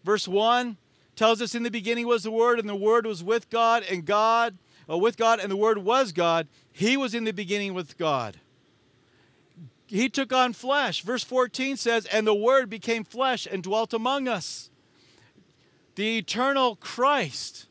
verse 0.05 0.29
1 0.29 0.77
tells 1.17 1.41
us 1.41 1.55
in 1.55 1.63
the 1.63 1.71
beginning 1.71 2.07
was 2.07 2.23
the 2.23 2.31
Word, 2.31 2.59
and 2.59 2.69
the 2.69 2.77
Word 2.77 3.07
was 3.07 3.25
with 3.25 3.49
God, 3.49 3.85
and 3.91 4.05
God, 4.05 4.59
uh, 4.89 4.99
with 4.99 5.17
God, 5.17 5.41
and 5.41 5.51
the 5.51 5.57
Word 5.57 5.79
was 5.79 6.13
God. 6.13 6.47
He 6.73 6.97
was 6.97 7.15
in 7.15 7.25
the 7.25 7.33
beginning 7.33 7.75
with 7.75 7.97
God. 7.97 8.39
He 9.87 10.09
took 10.09 10.33
on 10.33 10.53
flesh. 10.53 11.03
Verse 11.03 11.25
14 11.25 11.77
says, 11.77 12.07
And 12.07 12.27
the 12.27 12.35
Word 12.35 12.69
became 12.69 13.05
flesh 13.05 13.47
and 13.51 13.63
dwelt 13.63 13.95
among 13.95 14.29
us. 14.29 14.71
The 15.97 16.19
eternal 16.19 16.77
Christ 16.77 17.67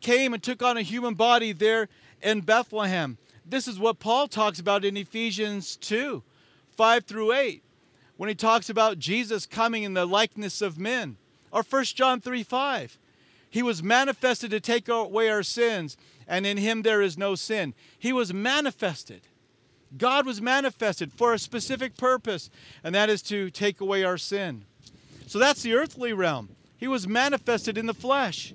came 0.00 0.32
and 0.34 0.42
took 0.42 0.62
on 0.62 0.76
a 0.76 0.82
human 0.82 1.14
body 1.14 1.52
there 1.52 1.88
in 2.22 2.42
Bethlehem. 2.42 3.18
This 3.44 3.66
is 3.66 3.78
what 3.78 3.98
Paul 3.98 4.28
talks 4.28 4.60
about 4.60 4.84
in 4.84 4.96
Ephesians 4.96 5.76
2 5.76 6.22
5 6.76 7.04
through 7.04 7.32
8, 7.32 7.62
when 8.16 8.28
he 8.28 8.34
talks 8.34 8.70
about 8.70 8.98
Jesus 8.98 9.44
coming 9.44 9.82
in 9.82 9.94
the 9.94 10.06
likeness 10.06 10.62
of 10.62 10.78
men. 10.78 11.16
Or 11.50 11.62
1 11.62 11.84
John 11.84 12.20
3 12.20 12.42
5. 12.42 12.98
He 13.48 13.62
was 13.62 13.82
manifested 13.82 14.50
to 14.52 14.60
take 14.60 14.88
away 14.88 15.28
our 15.28 15.42
sins, 15.42 15.96
and 16.28 16.46
in 16.46 16.56
him 16.56 16.82
there 16.82 17.02
is 17.02 17.18
no 17.18 17.34
sin. 17.34 17.74
He 17.98 18.12
was 18.12 18.32
manifested. 18.32 19.22
God 19.96 20.24
was 20.24 20.40
manifested 20.40 21.12
for 21.12 21.32
a 21.34 21.38
specific 21.38 21.96
purpose, 21.96 22.48
and 22.84 22.94
that 22.94 23.10
is 23.10 23.22
to 23.22 23.50
take 23.50 23.80
away 23.80 24.04
our 24.04 24.18
sin. 24.18 24.66
So 25.30 25.38
that's 25.38 25.62
the 25.62 25.74
earthly 25.74 26.12
realm. 26.12 26.56
He 26.76 26.88
was 26.88 27.06
manifested 27.06 27.78
in 27.78 27.86
the 27.86 27.94
flesh. 27.94 28.52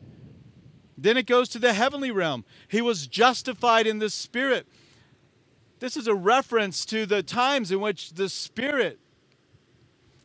Then 0.97 1.15
it 1.15 1.25
goes 1.25 1.47
to 1.49 1.59
the 1.59 1.71
heavenly 1.71 2.11
realm. 2.11 2.43
He 2.67 2.81
was 2.81 3.07
justified 3.07 3.87
in 3.87 3.99
the 3.99 4.09
spirit. 4.09 4.67
This 5.79 5.95
is 5.95 6.05
a 6.05 6.13
reference 6.13 6.83
to 6.87 7.05
the 7.05 7.23
times 7.23 7.71
in 7.71 7.79
which 7.79 8.15
the 8.15 8.27
spirit 8.27 8.99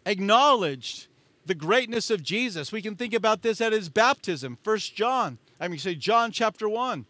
acknowledged 0.05 1.07
the 1.47 1.55
greatness 1.55 2.11
of 2.11 2.21
Jesus. 2.21 2.73
We 2.73 2.83
can 2.83 2.97
think 2.97 3.15
about 3.15 3.43
this 3.43 3.61
at 3.61 3.73
his 3.73 3.89
baptism. 3.89 4.59
First 4.65 4.97
John, 4.97 5.39
I 5.61 5.69
mean, 5.69 5.79
say 5.79 5.95
John 5.95 6.33
chapter 6.33 6.69
1, 6.69 7.07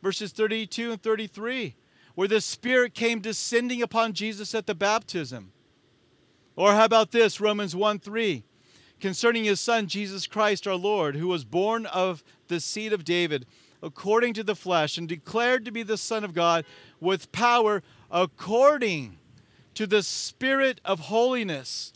verses 0.00 0.30
32 0.30 0.92
and 0.92 1.02
33, 1.02 1.74
where 2.14 2.28
the 2.28 2.40
Spirit 2.40 2.94
came 2.94 3.18
descending 3.18 3.82
upon 3.82 4.12
Jesus 4.12 4.54
at 4.54 4.66
the 4.66 4.76
baptism. 4.76 5.50
Or 6.54 6.74
how 6.74 6.84
about 6.84 7.10
this, 7.10 7.40
Romans 7.40 7.74
1 7.74 7.98
3, 7.98 8.44
concerning 9.00 9.44
his 9.44 9.60
Son, 9.60 9.86
Jesus 9.86 10.26
Christ 10.26 10.66
our 10.66 10.74
Lord, 10.74 11.16
who 11.16 11.28
was 11.28 11.44
born 11.44 11.86
of 11.86 12.22
the 12.48 12.60
seed 12.60 12.92
of 12.92 13.04
David, 13.04 13.46
according 13.82 14.34
to 14.34 14.42
the 14.42 14.54
flesh, 14.56 14.96
and 14.96 15.08
declared 15.08 15.64
to 15.64 15.70
be 15.70 15.82
the 15.82 15.98
Son 15.98 16.24
of 16.24 16.34
God 16.34 16.64
with 17.00 17.32
power 17.32 17.82
according 18.10 19.18
to 19.74 19.86
the 19.86 20.02
Spirit 20.02 20.80
of 20.84 21.00
holiness 21.00 21.92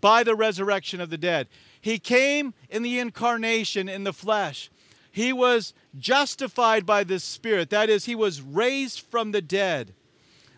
by 0.00 0.22
the 0.22 0.34
resurrection 0.34 1.00
of 1.00 1.10
the 1.10 1.18
dead. 1.18 1.48
He 1.80 1.98
came 1.98 2.54
in 2.68 2.82
the 2.82 2.98
incarnation 2.98 3.88
in 3.88 4.04
the 4.04 4.12
flesh. 4.12 4.70
He 5.10 5.32
was 5.32 5.72
justified 5.98 6.86
by 6.86 7.04
the 7.04 7.18
Spirit. 7.18 7.70
That 7.70 7.88
is, 7.88 8.04
he 8.04 8.14
was 8.14 8.42
raised 8.42 9.00
from 9.00 9.32
the 9.32 9.42
dead. 9.42 9.94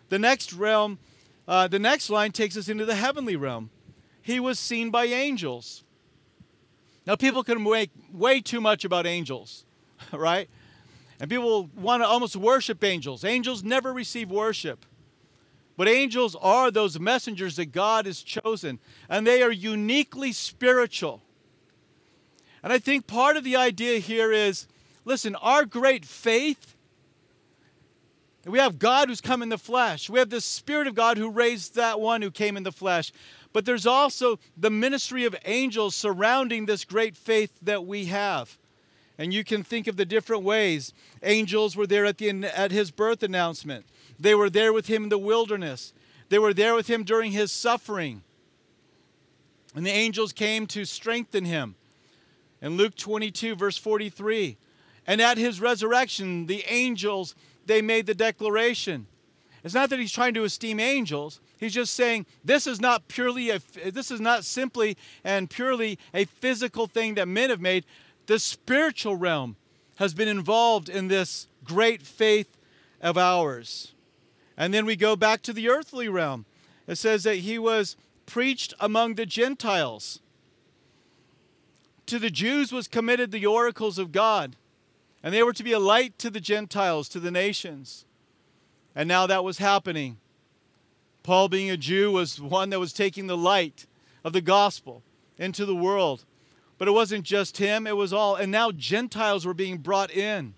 The 0.09 0.19
next 0.19 0.53
realm, 0.53 0.99
uh, 1.49 1.69
the 1.69 1.79
next 1.79 2.11
line 2.11 2.33
takes 2.33 2.57
us 2.57 2.69
into 2.69 2.85
the 2.85 2.95
heavenly 2.95 3.37
realm. 3.37 3.71
He 4.23 4.41
was 4.41 4.59
seen 4.59 4.91
by 4.91 5.07
angels. 5.07 5.85
Now, 7.07 7.17
people 7.17 7.43
can 7.43 7.63
make 7.63 7.91
way 8.13 8.41
too 8.41 8.61
much 8.61 8.85
about 8.85 9.07
angels, 9.07 9.65
right? 10.13 10.49
And 11.19 11.29
people 11.29 11.69
want 11.77 12.03
to 12.03 12.07
almost 12.07 12.37
worship 12.37 12.83
angels. 12.83 13.25
Angels 13.25 13.63
never 13.63 13.93
receive 13.93 14.31
worship. 14.31 14.87
But 15.77 15.89
angels 15.89 16.37
are 16.41 16.71
those 16.71 17.01
messengers 17.01 17.57
that 17.57 17.67
God 17.73 18.07
has 18.07 18.23
chosen, 18.23 18.79
and 19.09 19.27
they 19.27 19.43
are 19.43 19.51
uniquely 19.51 20.33
spiritual. 20.33 21.23
And 22.63 22.73
I 22.73 22.79
think 22.79 23.07
part 23.07 23.37
of 23.37 23.45
the 23.45 23.57
idea 23.57 23.99
here 23.99 24.33
is 24.33 24.67
listen, 25.05 25.35
our 25.37 25.65
great 25.65 26.05
faith, 26.05 26.77
we 28.45 28.59
have 28.59 28.79
God 28.79 29.09
who's 29.09 29.21
come 29.21 29.43
in 29.43 29.49
the 29.49 29.59
flesh. 29.59 30.11
We 30.11 30.19
have 30.19 30.31
the 30.31 30.41
Spirit 30.41 30.87
of 30.87 30.95
God 30.95 31.17
who 31.17 31.31
raised 31.31 31.77
that 31.77 32.01
one 32.01 32.23
who 32.23 32.31
came 32.31 32.57
in 32.57 32.65
the 32.65 32.73
flesh. 32.73 33.13
But 33.53 33.65
there's 33.65 33.87
also 33.87 34.39
the 34.57 34.71
ministry 34.71 35.25
of 35.25 35.37
angels 35.45 35.95
surrounding 35.95 36.67
this 36.67 36.85
great 36.85 37.17
faith 37.17 37.53
that 37.63 37.87
we 37.87 38.07
have. 38.07 38.57
And 39.19 39.33
you 39.33 39.45
can 39.45 39.63
think 39.63 39.87
of 39.87 39.97
the 39.97 40.07
different 40.07 40.43
ways. 40.43 40.95
Angels 41.23 41.77
were 41.77 41.87
there 41.87 42.07
at, 42.07 42.19
the, 42.19 42.31
at 42.59 42.73
his 42.73 42.91
birth 42.91 43.23
announcement. 43.23 43.85
They 44.19 44.35
were 44.35 44.51
there 44.51 44.73
with 44.73 44.87
him 44.87 45.05
in 45.05 45.09
the 45.11 45.19
wilderness. 45.19 45.93
They 46.29 46.39
were 46.39 46.55
there 46.55 46.75
with 46.75 46.89
him 46.89 47.05
during 47.05 47.33
his 47.33 47.53
suffering. 47.53 48.23
And 49.75 49.87
the 49.87 49.91
angels 49.91 50.33
came 50.33 50.67
to 50.69 50.85
strengthen 50.85 51.45
him. 51.45 51.75
In 52.63 52.77
Luke 52.77 52.95
22, 52.97 53.57
verse 53.57 53.77
43, 53.77 54.57
and 55.07 55.21
at 55.21 55.37
his 55.37 55.61
resurrection, 55.61 56.47
the 56.47 56.65
angels, 56.69 57.35
they 57.67 57.83
made 57.83 58.07
the 58.07 58.15
declaration. 58.15 59.09
It's 59.65 59.75
not 59.75 59.91
that 59.91 60.01
he's 60.01 60.13
trying 60.13 60.35
to 60.35 60.45
esteem 60.45 60.81
angels. 60.81 61.41
He's 61.59 61.75
just 61.75 61.95
saying 61.95 62.27
this 62.45 62.67
is 62.67 62.81
not 62.81 63.07
purely 63.07 63.51
a, 63.51 63.61
this 63.91 64.11
is 64.11 64.21
not 64.21 64.45
simply 64.45 64.97
and 65.23 65.49
purely 65.49 65.99
a 66.13 66.25
physical 66.25 66.87
thing 66.87 67.15
that 67.15 67.29
men 67.29 67.51
have 67.51 67.61
made. 67.61 67.85
The 68.27 68.39
spiritual 68.39 69.17
realm 69.17 69.57
has 69.97 70.15
been 70.15 70.29
involved 70.29 70.89
in 70.89 71.09
this 71.09 71.47
great 71.65 72.03
faith 72.03 72.57
of 73.01 73.17
ours. 73.17 73.93
And 74.57 74.75
then 74.75 74.85
we 74.85 74.97
go 74.97 75.15
back 75.17 75.43
to 75.43 75.53
the 75.53 75.69
earthly 75.69 76.09
realm. 76.09 76.45
It 76.87 76.97
says 76.97 77.23
that 77.23 77.37
he 77.37 77.59
was 77.59 77.97
preached 78.27 78.75
among 78.81 79.15
the 79.15 79.27
Gentiles. 79.27 80.21
To 82.07 82.19
the 82.19 82.31
Jews 82.31 82.73
was 82.73 82.89
committed 82.89 83.31
the 83.31 83.47
oracles 83.47 83.99
of 83.99 84.13
God, 84.13 84.57
and 85.23 85.33
they 85.33 85.43
were 85.43 85.53
to 85.53 85.63
be 85.63 85.73
a 85.73 85.79
light 85.79 86.19
to 86.19 86.31
the 86.31 86.41
Gentiles, 86.41 87.09
to 87.11 87.21
the 87.21 87.31
nations. 87.31 88.05
And 88.95 89.09
now 89.09 89.27
that 89.27 89.45
was 89.45 89.59
happening. 89.59 90.19
Paul, 91.23 91.49
being 91.49 91.71
a 91.71 91.77
Jew, 91.77 92.11
was 92.11 92.41
one 92.41 92.71
that 92.71 92.81
was 92.81 92.93
taking 92.93 93.27
the 93.27 93.37
light 93.37 93.87
of 94.25 94.33
the 94.33 94.41
gospel 94.41 95.03
into 95.39 95.65
the 95.65 95.75
world. 95.75 96.25
But 96.79 96.89
it 96.89 96.93
wasn't 96.93 97.25
just 97.25 97.59
him, 97.59 97.87
it 97.87 97.97
was 97.97 98.13
all. 98.13 98.35
And 98.35 98.51
now 98.51 98.73
Gentiles 98.73 99.47
were 99.47 99.55
being 99.55 99.79
brought 99.79 100.11
in, 100.11 100.55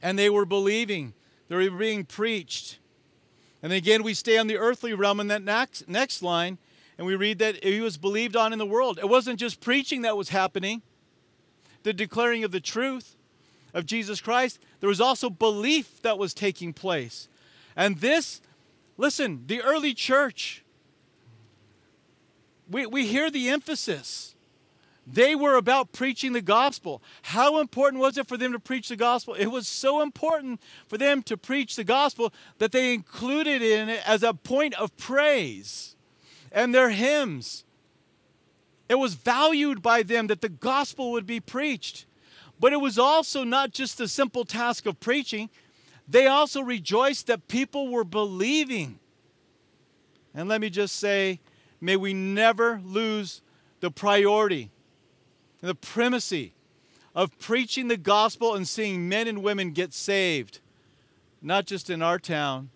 and 0.00 0.18
they 0.18 0.30
were 0.30 0.44
believing. 0.44 1.12
They 1.48 1.56
were 1.56 1.70
being 1.70 2.04
preached. 2.04 2.78
And 3.62 3.72
again, 3.72 4.04
we 4.04 4.14
stay 4.14 4.38
on 4.38 4.46
the 4.46 4.56
earthly 4.56 4.94
realm 4.94 5.18
in 5.18 5.26
that 5.28 5.42
next, 5.42 5.88
next 5.88 6.22
line, 6.22 6.58
and 6.96 7.06
we 7.06 7.16
read 7.16 7.40
that 7.40 7.64
he 7.64 7.80
was 7.80 7.96
believed 7.96 8.36
on 8.36 8.52
in 8.52 8.58
the 8.58 8.66
world. 8.66 8.98
It 8.98 9.08
wasn't 9.08 9.40
just 9.40 9.60
preaching 9.60 10.02
that 10.02 10.16
was 10.16 10.28
happening, 10.28 10.82
the 11.82 11.92
declaring 11.92 12.44
of 12.44 12.52
the 12.52 12.60
truth 12.60 13.16
of 13.74 13.86
Jesus 13.86 14.20
Christ, 14.20 14.58
there 14.80 14.88
was 14.88 15.00
also 15.00 15.30
belief 15.30 16.02
that 16.02 16.18
was 16.18 16.34
taking 16.34 16.72
place. 16.72 17.28
And 17.76 17.98
this, 17.98 18.40
listen, 18.96 19.44
the 19.46 19.62
early 19.62 19.94
church, 19.94 20.64
we, 22.68 22.86
we 22.86 23.06
hear 23.06 23.30
the 23.30 23.48
emphasis. 23.48 24.34
They 25.10 25.34
were 25.34 25.56
about 25.56 25.92
preaching 25.92 26.32
the 26.32 26.42
gospel. 26.42 27.02
How 27.22 27.60
important 27.60 28.00
was 28.00 28.18
it 28.18 28.28
for 28.28 28.36
them 28.36 28.52
to 28.52 28.58
preach 28.58 28.88
the 28.88 28.96
gospel? 28.96 29.34
It 29.34 29.46
was 29.46 29.66
so 29.66 30.02
important 30.02 30.60
for 30.86 30.98
them 30.98 31.22
to 31.22 31.36
preach 31.36 31.76
the 31.76 31.84
gospel 31.84 32.32
that 32.58 32.72
they 32.72 32.92
included 32.92 33.62
in 33.62 33.88
it 33.88 34.06
as 34.06 34.22
a 34.22 34.34
point 34.34 34.74
of 34.74 34.94
praise 34.98 35.96
and 36.52 36.74
their 36.74 36.90
hymns. 36.90 37.64
It 38.88 38.96
was 38.96 39.14
valued 39.14 39.82
by 39.82 40.02
them 40.02 40.26
that 40.26 40.40
the 40.40 40.48
gospel 40.48 41.12
would 41.12 41.26
be 41.26 41.40
preached. 41.40 42.06
But 42.60 42.72
it 42.72 42.80
was 42.80 42.98
also 42.98 43.44
not 43.44 43.72
just 43.72 43.98
the 43.98 44.08
simple 44.08 44.44
task 44.44 44.86
of 44.86 44.98
preaching, 45.00 45.50
they 46.08 46.26
also 46.26 46.60
rejoiced 46.60 47.26
that 47.26 47.48
people 47.48 47.88
were 47.88 48.04
believing. 48.04 48.98
And 50.34 50.48
let 50.48 50.60
me 50.60 50.70
just 50.70 50.96
say, 50.96 51.40
may 51.80 51.96
we 51.96 52.14
never 52.14 52.80
lose 52.84 53.42
the 53.80 53.90
priority 53.90 54.70
the 55.60 55.74
primacy 55.74 56.54
of 57.14 57.36
preaching 57.38 57.88
the 57.88 57.96
gospel 57.96 58.54
and 58.54 58.66
seeing 58.66 59.08
men 59.08 59.26
and 59.26 59.42
women 59.42 59.72
get 59.72 59.92
saved, 59.92 60.60
not 61.42 61.66
just 61.66 61.90
in 61.90 62.02
our 62.02 62.18
town, 62.18 62.70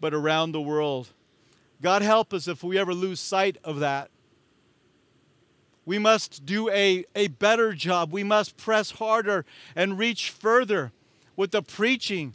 but 0.00 0.12
around 0.12 0.52
the 0.52 0.60
world. 0.60 1.08
God 1.80 2.02
help 2.02 2.34
us 2.34 2.46
if 2.46 2.62
we 2.62 2.78
ever 2.78 2.92
lose 2.92 3.20
sight 3.20 3.56
of 3.64 3.80
that. 3.80 4.10
We 5.86 5.98
must 5.98 6.46
do 6.46 6.70
a, 6.70 7.04
a 7.14 7.28
better 7.28 7.72
job. 7.74 8.12
We 8.12 8.24
must 8.24 8.56
press 8.56 8.92
harder 8.92 9.44
and 9.76 9.98
reach 9.98 10.30
further 10.30 10.92
with 11.36 11.50
the 11.50 11.62
preaching 11.62 12.34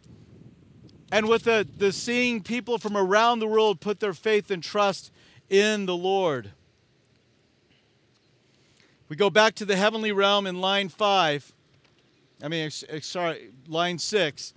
and 1.11 1.27
with 1.27 1.43
the, 1.43 1.67
the 1.77 1.91
seeing 1.91 2.43
people 2.43 2.77
from 2.77 2.95
around 2.95 3.39
the 3.39 3.47
world 3.47 3.79
put 3.79 3.99
their 3.99 4.13
faith 4.13 4.51
and 4.51 4.61
trust 4.61 5.11
in 5.49 5.85
the 5.87 5.95
Lord. 5.95 6.51
We 9.07 9.15
go 9.15 9.31
back 9.31 9.55
to 9.55 9.65
the 9.65 9.75
heavenly 9.75 10.11
realm 10.11 10.45
in 10.45 10.61
line 10.61 10.89
five. 10.89 11.51
I 12.43 12.47
mean, 12.47 12.69
eh, 12.89 12.99
sorry, 13.01 13.49
line 13.67 13.97
six. 13.97 14.53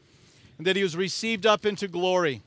And 0.58 0.66
that 0.66 0.76
he 0.76 0.82
was 0.82 0.94
received 0.94 1.46
up 1.46 1.64
into 1.64 1.88
glory. 1.88 2.42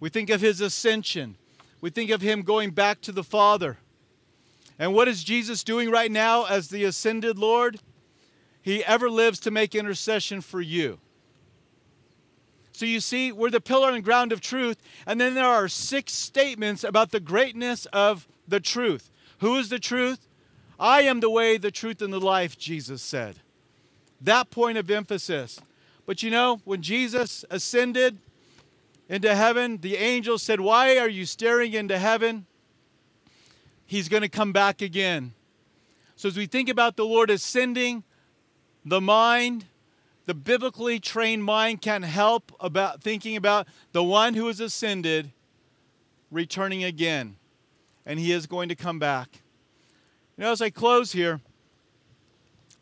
We 0.00 0.08
think 0.08 0.30
of 0.30 0.40
his 0.40 0.60
ascension. 0.60 1.36
We 1.80 1.90
think 1.90 2.10
of 2.10 2.20
him 2.20 2.42
going 2.42 2.70
back 2.70 3.00
to 3.02 3.12
the 3.12 3.22
Father. 3.22 3.78
And 4.80 4.94
what 4.94 5.08
is 5.08 5.22
Jesus 5.22 5.62
doing 5.62 5.90
right 5.90 6.10
now 6.10 6.46
as 6.46 6.68
the 6.68 6.84
ascended 6.84 7.38
Lord? 7.38 7.80
He 8.62 8.82
ever 8.82 9.10
lives 9.10 9.38
to 9.40 9.50
make 9.50 9.74
intercession 9.74 10.40
for 10.40 10.62
you. 10.62 10.98
So 12.72 12.86
you 12.86 13.00
see, 13.00 13.30
we're 13.30 13.50
the 13.50 13.60
pillar 13.60 13.90
and 13.90 14.02
ground 14.02 14.32
of 14.32 14.40
truth. 14.40 14.78
And 15.06 15.20
then 15.20 15.34
there 15.34 15.44
are 15.44 15.68
six 15.68 16.14
statements 16.14 16.82
about 16.82 17.10
the 17.10 17.20
greatness 17.20 17.84
of 17.92 18.26
the 18.48 18.58
truth. 18.58 19.10
Who 19.40 19.58
is 19.58 19.68
the 19.68 19.78
truth? 19.78 20.26
I 20.78 21.02
am 21.02 21.20
the 21.20 21.28
way, 21.28 21.58
the 21.58 21.70
truth, 21.70 22.00
and 22.00 22.10
the 22.10 22.18
life, 22.18 22.56
Jesus 22.56 23.02
said. 23.02 23.40
That 24.18 24.50
point 24.50 24.78
of 24.78 24.90
emphasis. 24.90 25.60
But 26.06 26.22
you 26.22 26.30
know, 26.30 26.62
when 26.64 26.80
Jesus 26.80 27.44
ascended 27.50 28.16
into 29.10 29.34
heaven, 29.34 29.76
the 29.76 29.96
angels 29.96 30.42
said, 30.42 30.58
Why 30.58 30.96
are 30.96 31.08
you 31.08 31.26
staring 31.26 31.74
into 31.74 31.98
heaven? 31.98 32.46
He's 33.90 34.08
going 34.08 34.22
to 34.22 34.28
come 34.28 34.52
back 34.52 34.82
again. 34.82 35.32
So 36.14 36.28
as 36.28 36.36
we 36.36 36.46
think 36.46 36.68
about 36.68 36.94
the 36.94 37.04
Lord 37.04 37.28
ascending, 37.28 38.04
the 38.84 39.00
mind, 39.00 39.64
the 40.26 40.32
biblically 40.32 41.00
trained 41.00 41.42
mind 41.42 41.82
can't 41.82 42.04
help 42.04 42.52
about 42.60 43.02
thinking 43.02 43.34
about 43.34 43.66
the 43.90 44.04
one 44.04 44.34
who 44.34 44.46
has 44.46 44.60
ascended 44.60 45.32
returning 46.30 46.84
again. 46.84 47.34
And 48.06 48.20
he 48.20 48.30
is 48.30 48.46
going 48.46 48.68
to 48.68 48.76
come 48.76 49.00
back. 49.00 49.40
You 50.38 50.44
know, 50.44 50.52
as 50.52 50.62
I 50.62 50.70
close 50.70 51.10
here, 51.10 51.40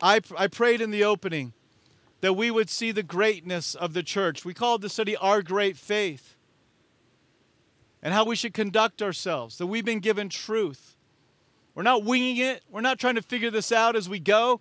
I, 0.03 0.21
I 0.37 0.47
prayed 0.47 0.83
in 0.83 0.90
the 0.90 1.05
opening 1.05 1.55
that 2.21 2.35
we 2.35 2.51
would 2.51 2.68
see 2.68 2.92
the 2.92 3.03
greatness 3.03 3.75
of 3.75 3.94
the 3.94 4.03
church. 4.03 4.44
We 4.44 4.53
called 4.53 4.83
the 4.83 4.90
study 4.90 5.16
Our 5.16 5.40
Great 5.40 5.79
Faith 5.79 6.35
and 8.03 8.12
how 8.12 8.27
we 8.27 8.37
should 8.37 8.53
conduct 8.53 9.01
ourselves, 9.01 9.57
that 9.57 9.68
we've 9.68 9.87
been 9.87 10.01
given 10.01 10.29
truth. 10.29 10.97
We're 11.79 11.85
not 11.85 12.03
winging 12.03 12.38
it, 12.38 12.64
we're 12.69 12.81
not 12.81 12.99
trying 12.99 13.14
to 13.14 13.23
figure 13.23 13.53
this 13.53 13.71
out 13.71 13.95
as 13.95 14.09
we 14.09 14.19
go. 14.19 14.61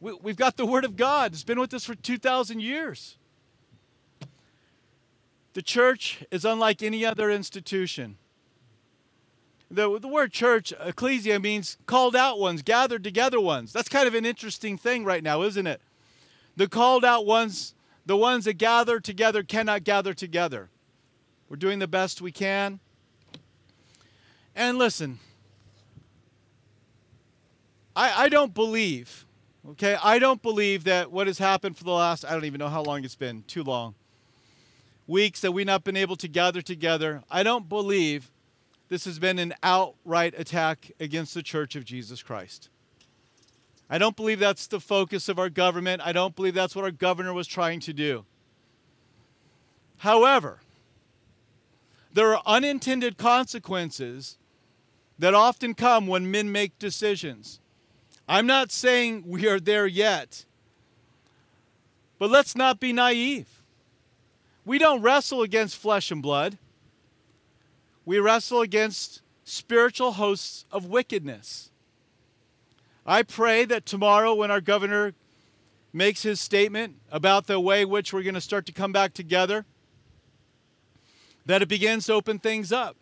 We, 0.00 0.14
we've 0.14 0.36
got 0.36 0.56
the 0.56 0.66
Word 0.66 0.84
of 0.84 0.96
God, 0.96 1.32
it's 1.32 1.44
been 1.44 1.60
with 1.60 1.72
us 1.72 1.84
for 1.84 1.94
2,000 1.94 2.58
years. 2.58 3.16
The 5.52 5.62
church 5.62 6.24
is 6.32 6.44
unlike 6.44 6.82
any 6.82 7.06
other 7.06 7.30
institution. 7.30 8.16
The, 9.70 10.00
the 10.00 10.08
word 10.08 10.32
church, 10.32 10.72
ecclesia, 10.80 11.38
means 11.38 11.76
called 11.86 12.16
out 12.16 12.40
ones, 12.40 12.62
gathered 12.62 13.04
together 13.04 13.40
ones. 13.40 13.72
That's 13.72 13.88
kind 13.88 14.08
of 14.08 14.14
an 14.16 14.26
interesting 14.26 14.76
thing 14.76 15.04
right 15.04 15.22
now, 15.22 15.42
isn't 15.42 15.68
it? 15.68 15.80
The 16.56 16.66
called 16.66 17.04
out 17.04 17.26
ones, 17.26 17.76
the 18.04 18.16
ones 18.16 18.46
that 18.46 18.54
gather 18.54 18.98
together, 18.98 19.44
cannot 19.44 19.84
gather 19.84 20.14
together. 20.14 20.68
We're 21.48 21.58
doing 21.58 21.78
the 21.78 21.86
best 21.86 22.20
we 22.20 22.32
can. 22.32 22.80
And 24.56 24.78
listen, 24.78 25.20
I, 28.00 28.24
I 28.24 28.28
don't 28.30 28.54
believe, 28.54 29.26
okay, 29.72 29.94
I 30.02 30.18
don't 30.18 30.40
believe 30.40 30.84
that 30.84 31.12
what 31.12 31.26
has 31.26 31.36
happened 31.36 31.76
for 31.76 31.84
the 31.84 31.90
last, 31.90 32.24
I 32.24 32.30
don't 32.30 32.46
even 32.46 32.58
know 32.58 32.70
how 32.70 32.82
long 32.82 33.04
it's 33.04 33.14
been, 33.14 33.42
too 33.42 33.62
long, 33.62 33.94
weeks 35.06 35.42
that 35.42 35.52
we've 35.52 35.66
not 35.66 35.84
been 35.84 35.98
able 35.98 36.16
to 36.16 36.26
gather 36.26 36.62
together. 36.62 37.22
I 37.30 37.42
don't 37.42 37.68
believe 37.68 38.30
this 38.88 39.04
has 39.04 39.18
been 39.18 39.38
an 39.38 39.52
outright 39.62 40.32
attack 40.38 40.90
against 40.98 41.34
the 41.34 41.42
Church 41.42 41.76
of 41.76 41.84
Jesus 41.84 42.22
Christ. 42.22 42.70
I 43.90 43.98
don't 43.98 44.16
believe 44.16 44.38
that's 44.38 44.66
the 44.66 44.80
focus 44.80 45.28
of 45.28 45.38
our 45.38 45.50
government. 45.50 46.00
I 46.02 46.12
don't 46.12 46.34
believe 46.34 46.54
that's 46.54 46.74
what 46.74 46.86
our 46.86 46.90
governor 46.90 47.34
was 47.34 47.46
trying 47.46 47.80
to 47.80 47.92
do. 47.92 48.24
However, 49.98 50.60
there 52.14 52.34
are 52.34 52.42
unintended 52.46 53.18
consequences 53.18 54.38
that 55.18 55.34
often 55.34 55.74
come 55.74 56.06
when 56.06 56.30
men 56.30 56.50
make 56.50 56.78
decisions. 56.78 57.60
I'm 58.30 58.46
not 58.46 58.72
saying 58.72 59.24
we 59.26 59.46
are 59.46 59.60
there 59.60 59.86
yet, 59.86 60.46
but 62.18 62.30
let's 62.30 62.56
not 62.56 62.80
be 62.80 62.92
naive. 62.92 63.48
We 64.64 64.78
don't 64.78 65.02
wrestle 65.02 65.42
against 65.42 65.76
flesh 65.76 66.10
and 66.10 66.22
blood 66.22 66.56
we 68.10 68.18
wrestle 68.18 68.60
against 68.60 69.22
spiritual 69.44 70.10
hosts 70.10 70.64
of 70.72 70.86
wickedness. 70.86 71.70
I 73.06 73.22
pray 73.22 73.64
that 73.66 73.86
tomorrow, 73.86 74.34
when 74.34 74.50
our 74.50 74.60
governor 74.60 75.14
makes 75.92 76.22
his 76.22 76.40
statement 76.40 76.96
about 77.12 77.46
the 77.46 77.60
way 77.60 77.84
which 77.84 78.12
we're 78.12 78.24
going 78.24 78.34
to 78.34 78.40
start 78.40 78.66
to 78.66 78.72
come 78.72 78.92
back 78.92 79.14
together, 79.14 79.64
that 81.46 81.62
it 81.62 81.68
begins 81.68 82.06
to 82.06 82.14
open 82.14 82.40
things 82.40 82.72
up. 82.72 82.96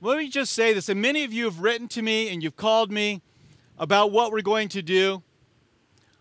Let 0.00 0.18
me 0.18 0.28
just 0.28 0.52
say 0.52 0.72
this, 0.72 0.88
and 0.88 1.02
many 1.02 1.24
of 1.24 1.32
you 1.32 1.46
have 1.46 1.58
written 1.58 1.88
to 1.88 2.02
me 2.02 2.28
and 2.28 2.40
you've 2.40 2.54
called 2.54 2.92
me 2.92 3.20
about 3.78 4.12
what 4.12 4.30
we're 4.30 4.42
going 4.42 4.68
to 4.68 4.82
do. 4.82 5.24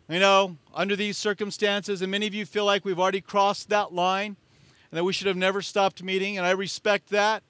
You 0.10 0.20
know, 0.20 0.58
under 0.74 0.96
these 0.96 1.16
circumstances, 1.16 2.02
and 2.02 2.10
many 2.10 2.26
of 2.26 2.34
you 2.34 2.46
feel 2.46 2.66
like 2.66 2.86
we've 2.86 3.00
already 3.00 3.22
crossed 3.22 3.70
that 3.70 3.94
line 3.94 4.36
and 4.90 4.98
that 4.98 5.04
we 5.04 5.14
should 5.14 5.28
have 5.28 5.38
never 5.38 5.62
stopped 5.62 6.02
meeting, 6.02 6.38
and 6.38 6.48
I 6.48 6.52
respect 6.52 7.10
that. 7.10 7.44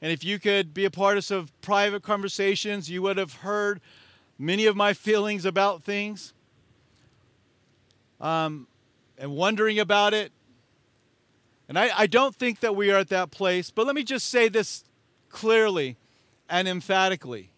And 0.00 0.10
if 0.10 0.24
you 0.24 0.38
could 0.38 0.72
be 0.72 0.86
a 0.86 0.90
part 0.90 1.18
of 1.18 1.24
some 1.24 1.48
private 1.60 2.02
conversations, 2.02 2.88
you 2.88 3.02
would 3.02 3.18
have 3.18 3.34
heard 3.34 3.80
many 4.38 4.64
of 4.64 4.76
my 4.76 4.94
feelings 4.94 5.44
about 5.44 5.82
things 5.82 6.32
um, 8.22 8.68
and 9.18 9.32
wondering 9.32 9.78
about 9.78 10.14
it. 10.14 10.32
And 11.68 11.78
I, 11.78 11.90
I 11.94 12.06
don't 12.06 12.34
think 12.34 12.60
that 12.60 12.74
we 12.74 12.90
are 12.90 12.96
at 12.96 13.08
that 13.08 13.30
place, 13.30 13.70
but 13.70 13.86
let 13.86 13.94
me 13.94 14.02
just 14.02 14.28
say 14.28 14.48
this 14.48 14.84
clearly 15.34 15.96
and 16.48 16.68
emphatically. 16.68 17.50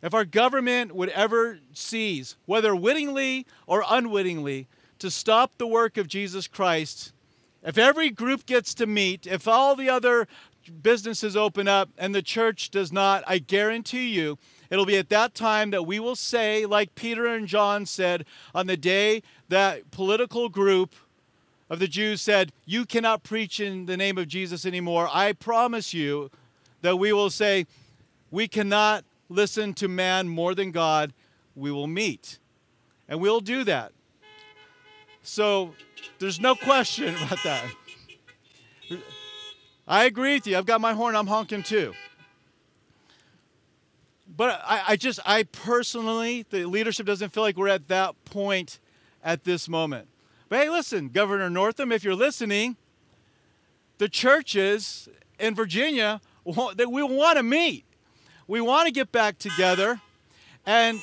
If 0.00 0.14
our 0.14 0.24
government 0.24 0.94
would 0.94 1.08
ever 1.08 1.58
seize, 1.72 2.36
whether 2.46 2.74
wittingly 2.74 3.46
or 3.66 3.82
unwittingly, 3.86 4.68
to 5.00 5.10
stop 5.10 5.50
the 5.58 5.66
work 5.66 5.96
of 5.96 6.06
Jesus 6.06 6.46
Christ, 6.46 7.12
if 7.64 7.76
every 7.76 8.10
group 8.10 8.46
gets 8.46 8.74
to 8.74 8.86
meet, 8.86 9.26
if 9.26 9.48
all 9.48 9.74
the 9.74 9.90
other 9.90 10.28
businesses 10.82 11.36
open 11.36 11.66
up 11.66 11.88
and 11.98 12.14
the 12.14 12.22
church 12.22 12.70
does 12.70 12.92
not, 12.92 13.24
I 13.26 13.38
guarantee 13.38 14.08
you, 14.08 14.38
it'll 14.70 14.86
be 14.86 14.98
at 14.98 15.08
that 15.08 15.34
time 15.34 15.70
that 15.70 15.84
we 15.84 15.98
will 15.98 16.16
say, 16.16 16.64
like 16.64 16.94
Peter 16.94 17.26
and 17.26 17.48
John 17.48 17.86
said, 17.86 18.24
on 18.54 18.68
the 18.68 18.76
day 18.76 19.22
that 19.48 19.90
political 19.90 20.48
group 20.48 20.94
of 21.68 21.80
the 21.80 21.88
Jews 21.88 22.20
said, 22.20 22.52
You 22.64 22.84
cannot 22.86 23.24
preach 23.24 23.58
in 23.58 23.86
the 23.86 23.96
name 23.96 24.16
of 24.16 24.28
Jesus 24.28 24.64
anymore. 24.64 25.08
I 25.12 25.32
promise 25.32 25.92
you 25.92 26.30
that 26.82 26.96
we 26.96 27.12
will 27.12 27.30
say, 27.30 27.66
We 28.30 28.48
cannot 28.48 29.04
listen 29.28 29.74
to 29.74 29.88
man 29.88 30.28
more 30.28 30.54
than 30.54 30.70
God. 30.70 31.12
We 31.54 31.70
will 31.70 31.86
meet. 31.86 32.38
And 33.08 33.20
we'll 33.20 33.40
do 33.40 33.64
that. 33.64 33.92
So 35.22 35.74
there's 36.18 36.40
no 36.40 36.54
question 36.54 37.14
about 37.22 37.42
that. 37.44 37.64
I 39.86 40.04
agree 40.04 40.34
with 40.34 40.46
you. 40.46 40.56
I've 40.56 40.66
got 40.66 40.80
my 40.80 40.92
horn, 40.92 41.16
I'm 41.16 41.26
honking 41.26 41.62
too. 41.62 41.94
but 44.36 44.60
I, 44.64 44.82
I 44.88 44.96
just, 44.96 45.18
I 45.24 45.44
personally, 45.44 46.44
the 46.50 46.66
leadership 46.66 47.06
doesn't 47.06 47.30
feel 47.30 47.42
like 47.42 47.56
we're 47.56 47.68
at 47.68 47.88
that 47.88 48.14
point 48.26 48.78
at 49.24 49.44
this 49.44 49.68
moment. 49.68 50.08
But 50.48 50.60
hey, 50.60 50.70
listen, 50.70 51.08
Governor 51.08 51.50
Northam, 51.50 51.90
if 51.90 52.04
you're 52.04 52.14
listening, 52.14 52.76
the 53.96 54.08
churches 54.08 55.08
in 55.38 55.54
Virginia 55.54 56.20
that 56.76 56.90
we 56.90 57.02
want 57.02 57.36
to 57.36 57.42
meet. 57.42 57.84
We 58.46 58.60
want 58.60 58.86
to 58.86 58.92
get 58.92 59.12
back 59.12 59.38
together, 59.38 60.00
and 60.64 60.98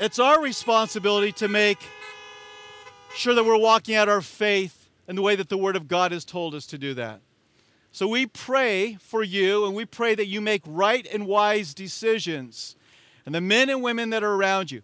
it's 0.00 0.18
our 0.18 0.42
responsibility 0.42 1.30
to 1.32 1.48
make 1.48 1.78
sure 3.14 3.34
that 3.34 3.44
we're 3.44 3.56
walking 3.56 3.94
out 3.94 4.08
our 4.08 4.20
faith 4.20 4.88
in 5.06 5.14
the 5.14 5.22
way 5.22 5.36
that 5.36 5.48
the 5.48 5.56
Word 5.56 5.76
of 5.76 5.86
God 5.86 6.10
has 6.10 6.24
told 6.24 6.54
us 6.54 6.66
to 6.66 6.78
do 6.78 6.94
that. 6.94 7.20
So 7.92 8.08
we 8.08 8.26
pray 8.26 8.98
for 9.00 9.22
you, 9.22 9.64
and 9.64 9.74
we 9.74 9.84
pray 9.84 10.16
that 10.16 10.26
you 10.26 10.40
make 10.40 10.62
right 10.66 11.06
and 11.12 11.26
wise 11.26 11.72
decisions. 11.72 12.74
And 13.24 13.34
the 13.34 13.40
men 13.40 13.70
and 13.70 13.82
women 13.82 14.10
that 14.10 14.24
are 14.24 14.34
around 14.34 14.72
you, 14.72 14.82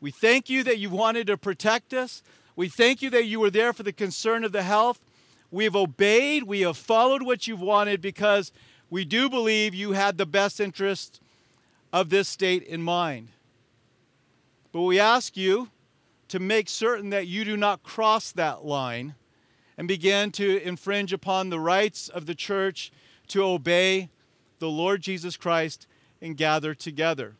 we 0.00 0.10
thank 0.10 0.50
you 0.50 0.62
that 0.64 0.78
you 0.78 0.90
wanted 0.90 1.26
to 1.28 1.38
protect 1.38 1.94
us. 1.94 2.22
We 2.56 2.68
thank 2.68 3.00
you 3.00 3.08
that 3.10 3.24
you 3.24 3.40
were 3.40 3.50
there 3.50 3.72
for 3.72 3.82
the 3.82 3.92
concern 3.92 4.44
of 4.44 4.52
the 4.52 4.62
health. 4.62 5.00
We 5.50 5.64
have 5.64 5.74
obeyed, 5.74 6.42
we 6.44 6.60
have 6.60 6.76
followed 6.76 7.22
what 7.22 7.48
you've 7.48 7.60
wanted 7.60 8.00
because 8.00 8.52
we 8.94 9.04
do 9.04 9.28
believe 9.28 9.74
you 9.74 9.90
had 9.90 10.18
the 10.18 10.24
best 10.24 10.60
interest 10.60 11.20
of 11.92 12.10
this 12.10 12.28
state 12.28 12.62
in 12.62 12.80
mind. 12.80 13.26
But 14.70 14.82
we 14.82 15.00
ask 15.00 15.36
you 15.36 15.70
to 16.28 16.38
make 16.38 16.68
certain 16.68 17.10
that 17.10 17.26
you 17.26 17.44
do 17.44 17.56
not 17.56 17.82
cross 17.82 18.30
that 18.30 18.64
line 18.64 19.16
and 19.76 19.88
begin 19.88 20.30
to 20.30 20.62
infringe 20.62 21.12
upon 21.12 21.50
the 21.50 21.58
rights 21.58 22.08
of 22.08 22.26
the 22.26 22.36
church 22.36 22.92
to 23.26 23.42
obey 23.42 24.10
the 24.60 24.70
Lord 24.70 25.02
Jesus 25.02 25.36
Christ 25.36 25.88
and 26.22 26.36
gather 26.36 26.72
together. 26.72 27.34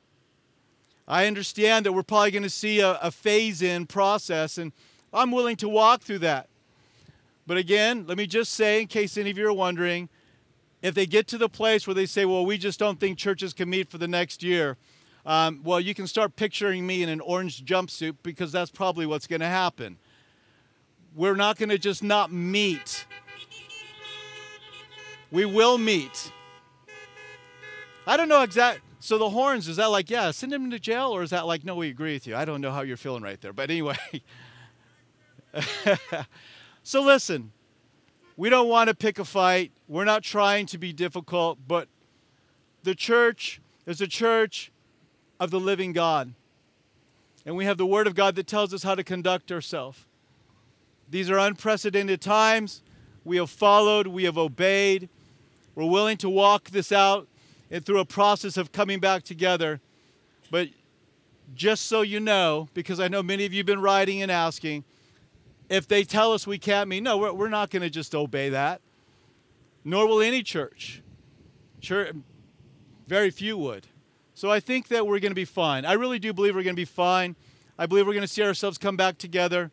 I 1.06 1.28
understand 1.28 1.86
that 1.86 1.92
we're 1.92 2.02
probably 2.02 2.32
going 2.32 2.42
to 2.42 2.50
see 2.50 2.80
a, 2.80 2.98
a 3.00 3.12
phase 3.12 3.62
in 3.62 3.86
process, 3.86 4.58
and 4.58 4.72
I'm 5.12 5.30
willing 5.30 5.54
to 5.58 5.68
walk 5.68 6.02
through 6.02 6.18
that. 6.18 6.48
But 7.46 7.58
again, 7.58 8.06
let 8.08 8.18
me 8.18 8.26
just 8.26 8.54
say, 8.54 8.80
in 8.80 8.88
case 8.88 9.16
any 9.16 9.30
of 9.30 9.38
you 9.38 9.46
are 9.46 9.52
wondering, 9.52 10.08
if 10.84 10.94
they 10.94 11.06
get 11.06 11.26
to 11.26 11.38
the 11.38 11.48
place 11.48 11.86
where 11.86 11.94
they 11.94 12.04
say, 12.04 12.26
well, 12.26 12.44
we 12.44 12.58
just 12.58 12.78
don't 12.78 13.00
think 13.00 13.16
churches 13.16 13.54
can 13.54 13.70
meet 13.70 13.88
for 13.88 13.96
the 13.96 14.06
next 14.06 14.42
year, 14.42 14.76
um, 15.24 15.62
well, 15.64 15.80
you 15.80 15.94
can 15.94 16.06
start 16.06 16.36
picturing 16.36 16.86
me 16.86 17.02
in 17.02 17.08
an 17.08 17.22
orange 17.22 17.64
jumpsuit 17.64 18.16
because 18.22 18.52
that's 18.52 18.70
probably 18.70 19.06
what's 19.06 19.26
going 19.26 19.40
to 19.40 19.46
happen. 19.46 19.96
We're 21.16 21.36
not 21.36 21.56
going 21.56 21.70
to 21.70 21.78
just 21.78 22.02
not 22.02 22.30
meet. 22.30 23.06
We 25.30 25.46
will 25.46 25.78
meet. 25.78 26.30
I 28.06 28.18
don't 28.18 28.28
know 28.28 28.42
exact. 28.42 28.82
So 29.00 29.16
the 29.16 29.30
horns 29.30 29.68
is 29.68 29.76
that 29.76 29.86
like 29.86 30.10
yeah, 30.10 30.32
send 30.32 30.52
him 30.52 30.70
to 30.70 30.78
jail, 30.78 31.08
or 31.08 31.22
is 31.22 31.30
that 31.30 31.46
like 31.46 31.64
no, 31.64 31.76
we 31.76 31.88
agree 31.88 32.12
with 32.12 32.26
you? 32.26 32.36
I 32.36 32.44
don't 32.44 32.60
know 32.60 32.72
how 32.72 32.82
you're 32.82 32.98
feeling 32.98 33.22
right 33.22 33.40
there, 33.40 33.54
but 33.54 33.70
anyway. 33.70 33.96
so 36.82 37.02
listen, 37.02 37.52
we 38.36 38.50
don't 38.50 38.68
want 38.68 38.88
to 38.88 38.94
pick 38.94 39.18
a 39.18 39.24
fight. 39.24 39.72
We're 39.88 40.04
not 40.04 40.22
trying 40.22 40.66
to 40.66 40.78
be 40.78 40.92
difficult, 40.92 41.58
but 41.66 41.88
the 42.82 42.94
church 42.94 43.60
is 43.86 44.00
a 44.00 44.06
church 44.06 44.72
of 45.38 45.50
the 45.50 45.60
living 45.60 45.92
God. 45.92 46.34
And 47.46 47.56
we 47.56 47.64
have 47.66 47.76
the 47.76 47.86
Word 47.86 48.06
of 48.06 48.14
God 48.14 48.34
that 48.36 48.46
tells 48.46 48.72
us 48.72 48.82
how 48.82 48.94
to 48.94 49.04
conduct 49.04 49.52
ourselves. 49.52 50.04
These 51.10 51.30
are 51.30 51.38
unprecedented 51.38 52.20
times. 52.20 52.82
We 53.24 53.36
have 53.36 53.50
followed, 53.50 54.06
we 54.06 54.24
have 54.24 54.38
obeyed. 54.38 55.08
We're 55.74 55.86
willing 55.88 56.16
to 56.18 56.30
walk 56.30 56.70
this 56.70 56.92
out 56.92 57.28
and 57.70 57.84
through 57.84 58.00
a 58.00 58.04
process 58.04 58.56
of 58.56 58.72
coming 58.72 59.00
back 59.00 59.22
together. 59.22 59.80
But 60.50 60.68
just 61.54 61.86
so 61.86 62.02
you 62.02 62.20
know, 62.20 62.68
because 62.74 63.00
I 63.00 63.08
know 63.08 63.22
many 63.22 63.44
of 63.44 63.52
you 63.52 63.58
have 63.58 63.66
been 63.66 63.82
writing 63.82 64.22
and 64.22 64.30
asking, 64.30 64.84
if 65.74 65.88
they 65.88 66.04
tell 66.04 66.32
us 66.32 66.46
we 66.46 66.58
can't 66.58 66.88
meet, 66.88 67.02
no, 67.02 67.18
we're, 67.18 67.32
we're 67.32 67.48
not 67.48 67.70
going 67.70 67.82
to 67.82 67.90
just 67.90 68.14
obey 68.14 68.48
that. 68.50 68.80
Nor 69.84 70.06
will 70.06 70.20
any 70.20 70.42
church. 70.42 71.02
Sure, 71.80 72.08
very 73.06 73.30
few 73.30 73.58
would. 73.58 73.86
So 74.34 74.50
I 74.50 74.60
think 74.60 74.88
that 74.88 75.06
we're 75.06 75.20
going 75.20 75.30
to 75.30 75.36
be 75.36 75.44
fine. 75.44 75.84
I 75.84 75.92
really 75.92 76.18
do 76.18 76.32
believe 76.32 76.54
we're 76.54 76.62
going 76.62 76.76
to 76.76 76.80
be 76.80 76.86
fine. 76.86 77.36
I 77.78 77.86
believe 77.86 78.06
we're 78.06 78.14
going 78.14 78.26
to 78.26 78.32
see 78.32 78.42
ourselves 78.42 78.78
come 78.78 78.96
back 78.96 79.18
together 79.18 79.70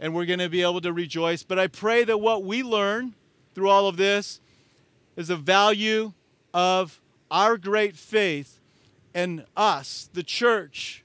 and 0.00 0.14
we're 0.14 0.24
going 0.24 0.38
to 0.38 0.48
be 0.48 0.62
able 0.62 0.80
to 0.80 0.92
rejoice. 0.92 1.42
But 1.42 1.58
I 1.58 1.66
pray 1.66 2.04
that 2.04 2.18
what 2.18 2.44
we 2.44 2.62
learn 2.62 3.14
through 3.54 3.68
all 3.68 3.86
of 3.86 3.96
this 3.96 4.40
is 5.16 5.28
the 5.28 5.36
value 5.36 6.12
of 6.52 7.00
our 7.30 7.56
great 7.56 7.96
faith 7.96 8.60
and 9.14 9.44
us, 9.56 10.08
the 10.12 10.22
church, 10.22 11.04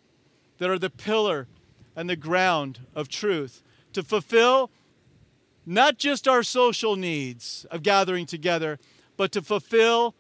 that 0.58 0.70
are 0.70 0.80
the 0.80 0.90
pillar 0.90 1.48
and 1.96 2.10
the 2.10 2.16
ground 2.16 2.80
of 2.96 3.10
truth 3.10 3.62
to 3.94 4.04
fulfill 4.04 4.70
not 5.66 5.98
just 5.98 6.28
our 6.28 6.44
social 6.44 6.96
needs 6.96 7.66
of 7.70 7.84
gathering 7.84 8.26
together, 8.26 8.80
but 9.18 9.32
to 9.32 9.42
fulfill 9.42 10.16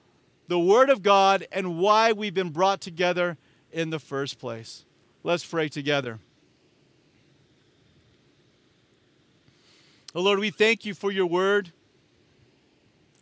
the 0.48 0.60
Word 0.60 0.90
of 0.90 1.02
God 1.04 1.48
and 1.52 1.78
why 1.78 2.12
we've 2.12 2.34
been 2.34 2.50
brought 2.50 2.82
together 2.82 3.38
in 3.72 3.90
the 3.90 4.00
first 4.00 4.40
place. 4.40 4.86
Let's 5.24 5.46
pray 5.46 5.70
together. 5.70 6.20
Oh 10.16 10.22
Lord, 10.22 10.40
we 10.40 10.50
thank 10.50 10.86
you 10.86 10.94
for 10.94 11.12
your 11.12 11.28
Word. 11.28 11.72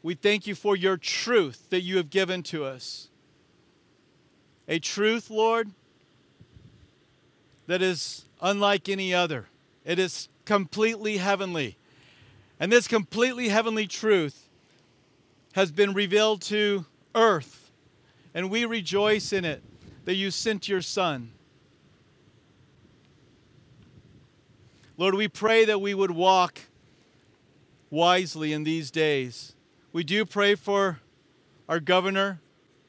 We 0.03 0.15
thank 0.15 0.47
you 0.47 0.55
for 0.55 0.75
your 0.75 0.95
truth 0.95 1.69
that 1.69 1.81
you 1.81 1.97
have 1.97 2.09
given 2.09 2.43
to 2.43 2.63
us. 2.63 3.09
A 4.67 4.79
truth, 4.79 5.29
Lord, 5.29 5.71
that 7.67 7.81
is 7.81 8.25
unlike 8.41 8.87
any 8.87 9.13
other. 9.13 9.47
It 9.83 9.99
is 9.99 10.29
completely 10.47 11.17
heavenly. 11.17 11.77
And 12.59 12.71
this 12.71 12.87
completely 12.87 13.49
heavenly 13.49 13.85
truth 13.85 14.47
has 15.53 15.71
been 15.71 15.93
revealed 15.93 16.41
to 16.43 16.85
earth. 17.13 17.69
And 18.33 18.49
we 18.49 18.65
rejoice 18.65 19.33
in 19.33 19.45
it 19.45 19.61
that 20.05 20.15
you 20.15 20.31
sent 20.31 20.69
your 20.69 20.81
Son. 20.81 21.31
Lord, 24.95 25.15
we 25.15 25.27
pray 25.27 25.65
that 25.65 25.81
we 25.81 25.93
would 25.93 26.11
walk 26.11 26.61
wisely 27.91 28.53
in 28.53 28.63
these 28.63 28.89
days. 28.89 29.53
We 29.91 30.03
do 30.03 30.25
pray 30.25 30.55
for 30.55 30.99
our 31.67 31.79
governor, 31.79 32.39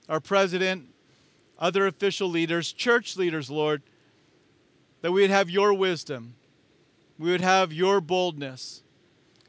our 0.09 0.21
president, 0.21 0.87
other 1.59 1.87
official 1.89 2.29
leaders, 2.29 2.73
church 2.73 3.17
leaders, 3.17 3.51
Lord, 3.51 3.83
that 5.03 5.11
we 5.11 5.23
would 5.23 5.31
have 5.31 5.51
your 5.51 5.75
wisdom, 5.75 6.35
we 7.19 7.31
would 7.31 7.41
have 7.41 7.73
your 7.73 8.01
boldness. 8.01 8.83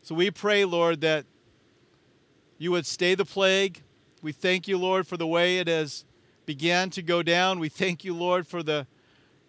So 0.02 0.16
we 0.16 0.32
pray, 0.32 0.66
Lord, 0.66 1.02
that 1.02 1.26
you 2.58 2.72
would 2.72 2.86
stay 2.86 3.16
the 3.16 3.26
plague. 3.26 3.82
We 4.22 4.32
thank 4.32 4.68
you, 4.68 4.78
Lord, 4.78 5.08
for 5.08 5.18
the 5.18 5.28
way 5.28 5.60
it 5.60 5.68
has 5.68 6.04
began 6.46 6.90
to 6.90 7.04
go 7.04 7.22
down. 7.22 7.60
We 7.60 7.70
thank 7.70 8.04
you, 8.04 8.16
Lord, 8.16 8.48
for 8.48 8.64
the 8.64 8.88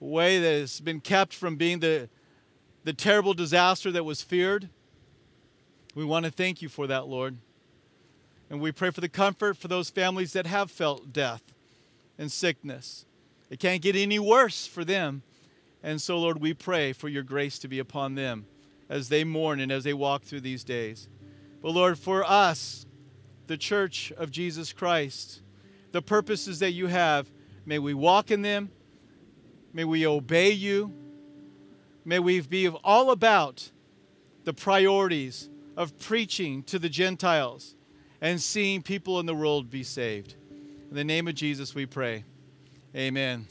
way 0.01 0.39
that 0.39 0.61
has 0.61 0.81
been 0.81 1.01
kept 1.01 1.35
from 1.35 1.57
being 1.57 1.81
the, 1.81 2.11
the 2.85 2.93
terrible 2.93 3.33
disaster 3.33 3.91
that 3.91 4.05
was 4.05 4.23
feared. 4.23 4.69
We 5.95 6.05
want 6.05 6.27
to 6.27 6.31
thank 6.31 6.61
you 6.61 6.69
for 6.69 6.87
that, 6.87 7.07
Lord. 7.07 7.39
And 8.51 8.61
we 8.61 8.71
pray 8.71 8.91
for 8.91 9.01
the 9.01 9.09
comfort 9.09 9.57
for 9.57 9.69
those 9.69 9.89
families 9.91 10.35
that 10.35 10.47
have 10.47 10.71
felt 10.71 11.13
death 11.13 11.43
and 12.19 12.31
sickness. 12.31 13.07
It 13.49 13.61
can't 13.61 13.81
get 13.81 13.97
any 13.97 14.19
worse 14.19 14.67
for 14.67 14.85
them. 14.85 15.23
And 15.83 16.01
so, 16.01 16.19
Lord, 16.19 16.40
we 16.40 16.55
pray 16.55 16.93
for 16.93 17.09
your 17.09 17.23
grace 17.23 17.59
to 17.61 17.69
be 17.69 17.79
upon 17.79 18.14
them 18.14 18.47
as 18.88 19.09
they 19.09 19.25
mourn 19.25 19.61
and 19.61 19.73
as 19.73 19.85
they 19.85 19.95
walk 19.95 20.25
through 20.25 20.40
these 20.40 20.64
days. 20.64 21.09
But, 21.62 21.71
Lord, 21.71 21.99
for 21.99 22.25
us, 22.25 22.87
the 23.47 23.57
church 23.57 24.12
of 24.16 24.31
Jesus 24.31 24.72
Christ, 24.72 25.43
the 25.93 26.03
purposes 26.03 26.59
that 26.61 26.72
you 26.72 26.87
have, 26.87 27.31
may 27.64 27.78
we 27.78 27.95
walk 27.95 28.31
in 28.31 28.43
them. 28.43 28.70
May 29.72 29.85
we 29.85 30.07
obey 30.07 30.51
you. 30.51 30.93
May 32.05 32.18
we 32.18 32.41
be 32.41 32.68
all 32.68 33.11
about 33.11 33.70
the 34.45 34.53
priorities 34.53 35.49
of 35.76 35.99
preaching 35.99 36.62
to 36.64 36.78
the 36.78 36.89
Gentiles 36.89 37.74
and 38.20 38.41
seeing 38.41 38.83
people 38.83 39.20
in 39.20 39.26
the 39.26 39.35
world 39.35 39.70
be 39.70 39.83
saved. 39.83 40.35
In 40.91 40.97
the 40.97 41.05
name 41.05 41.28
of 41.28 41.35
Jesus, 41.35 41.74
we 41.74 41.87
pray. 41.87 42.24
Amen. 42.95 43.47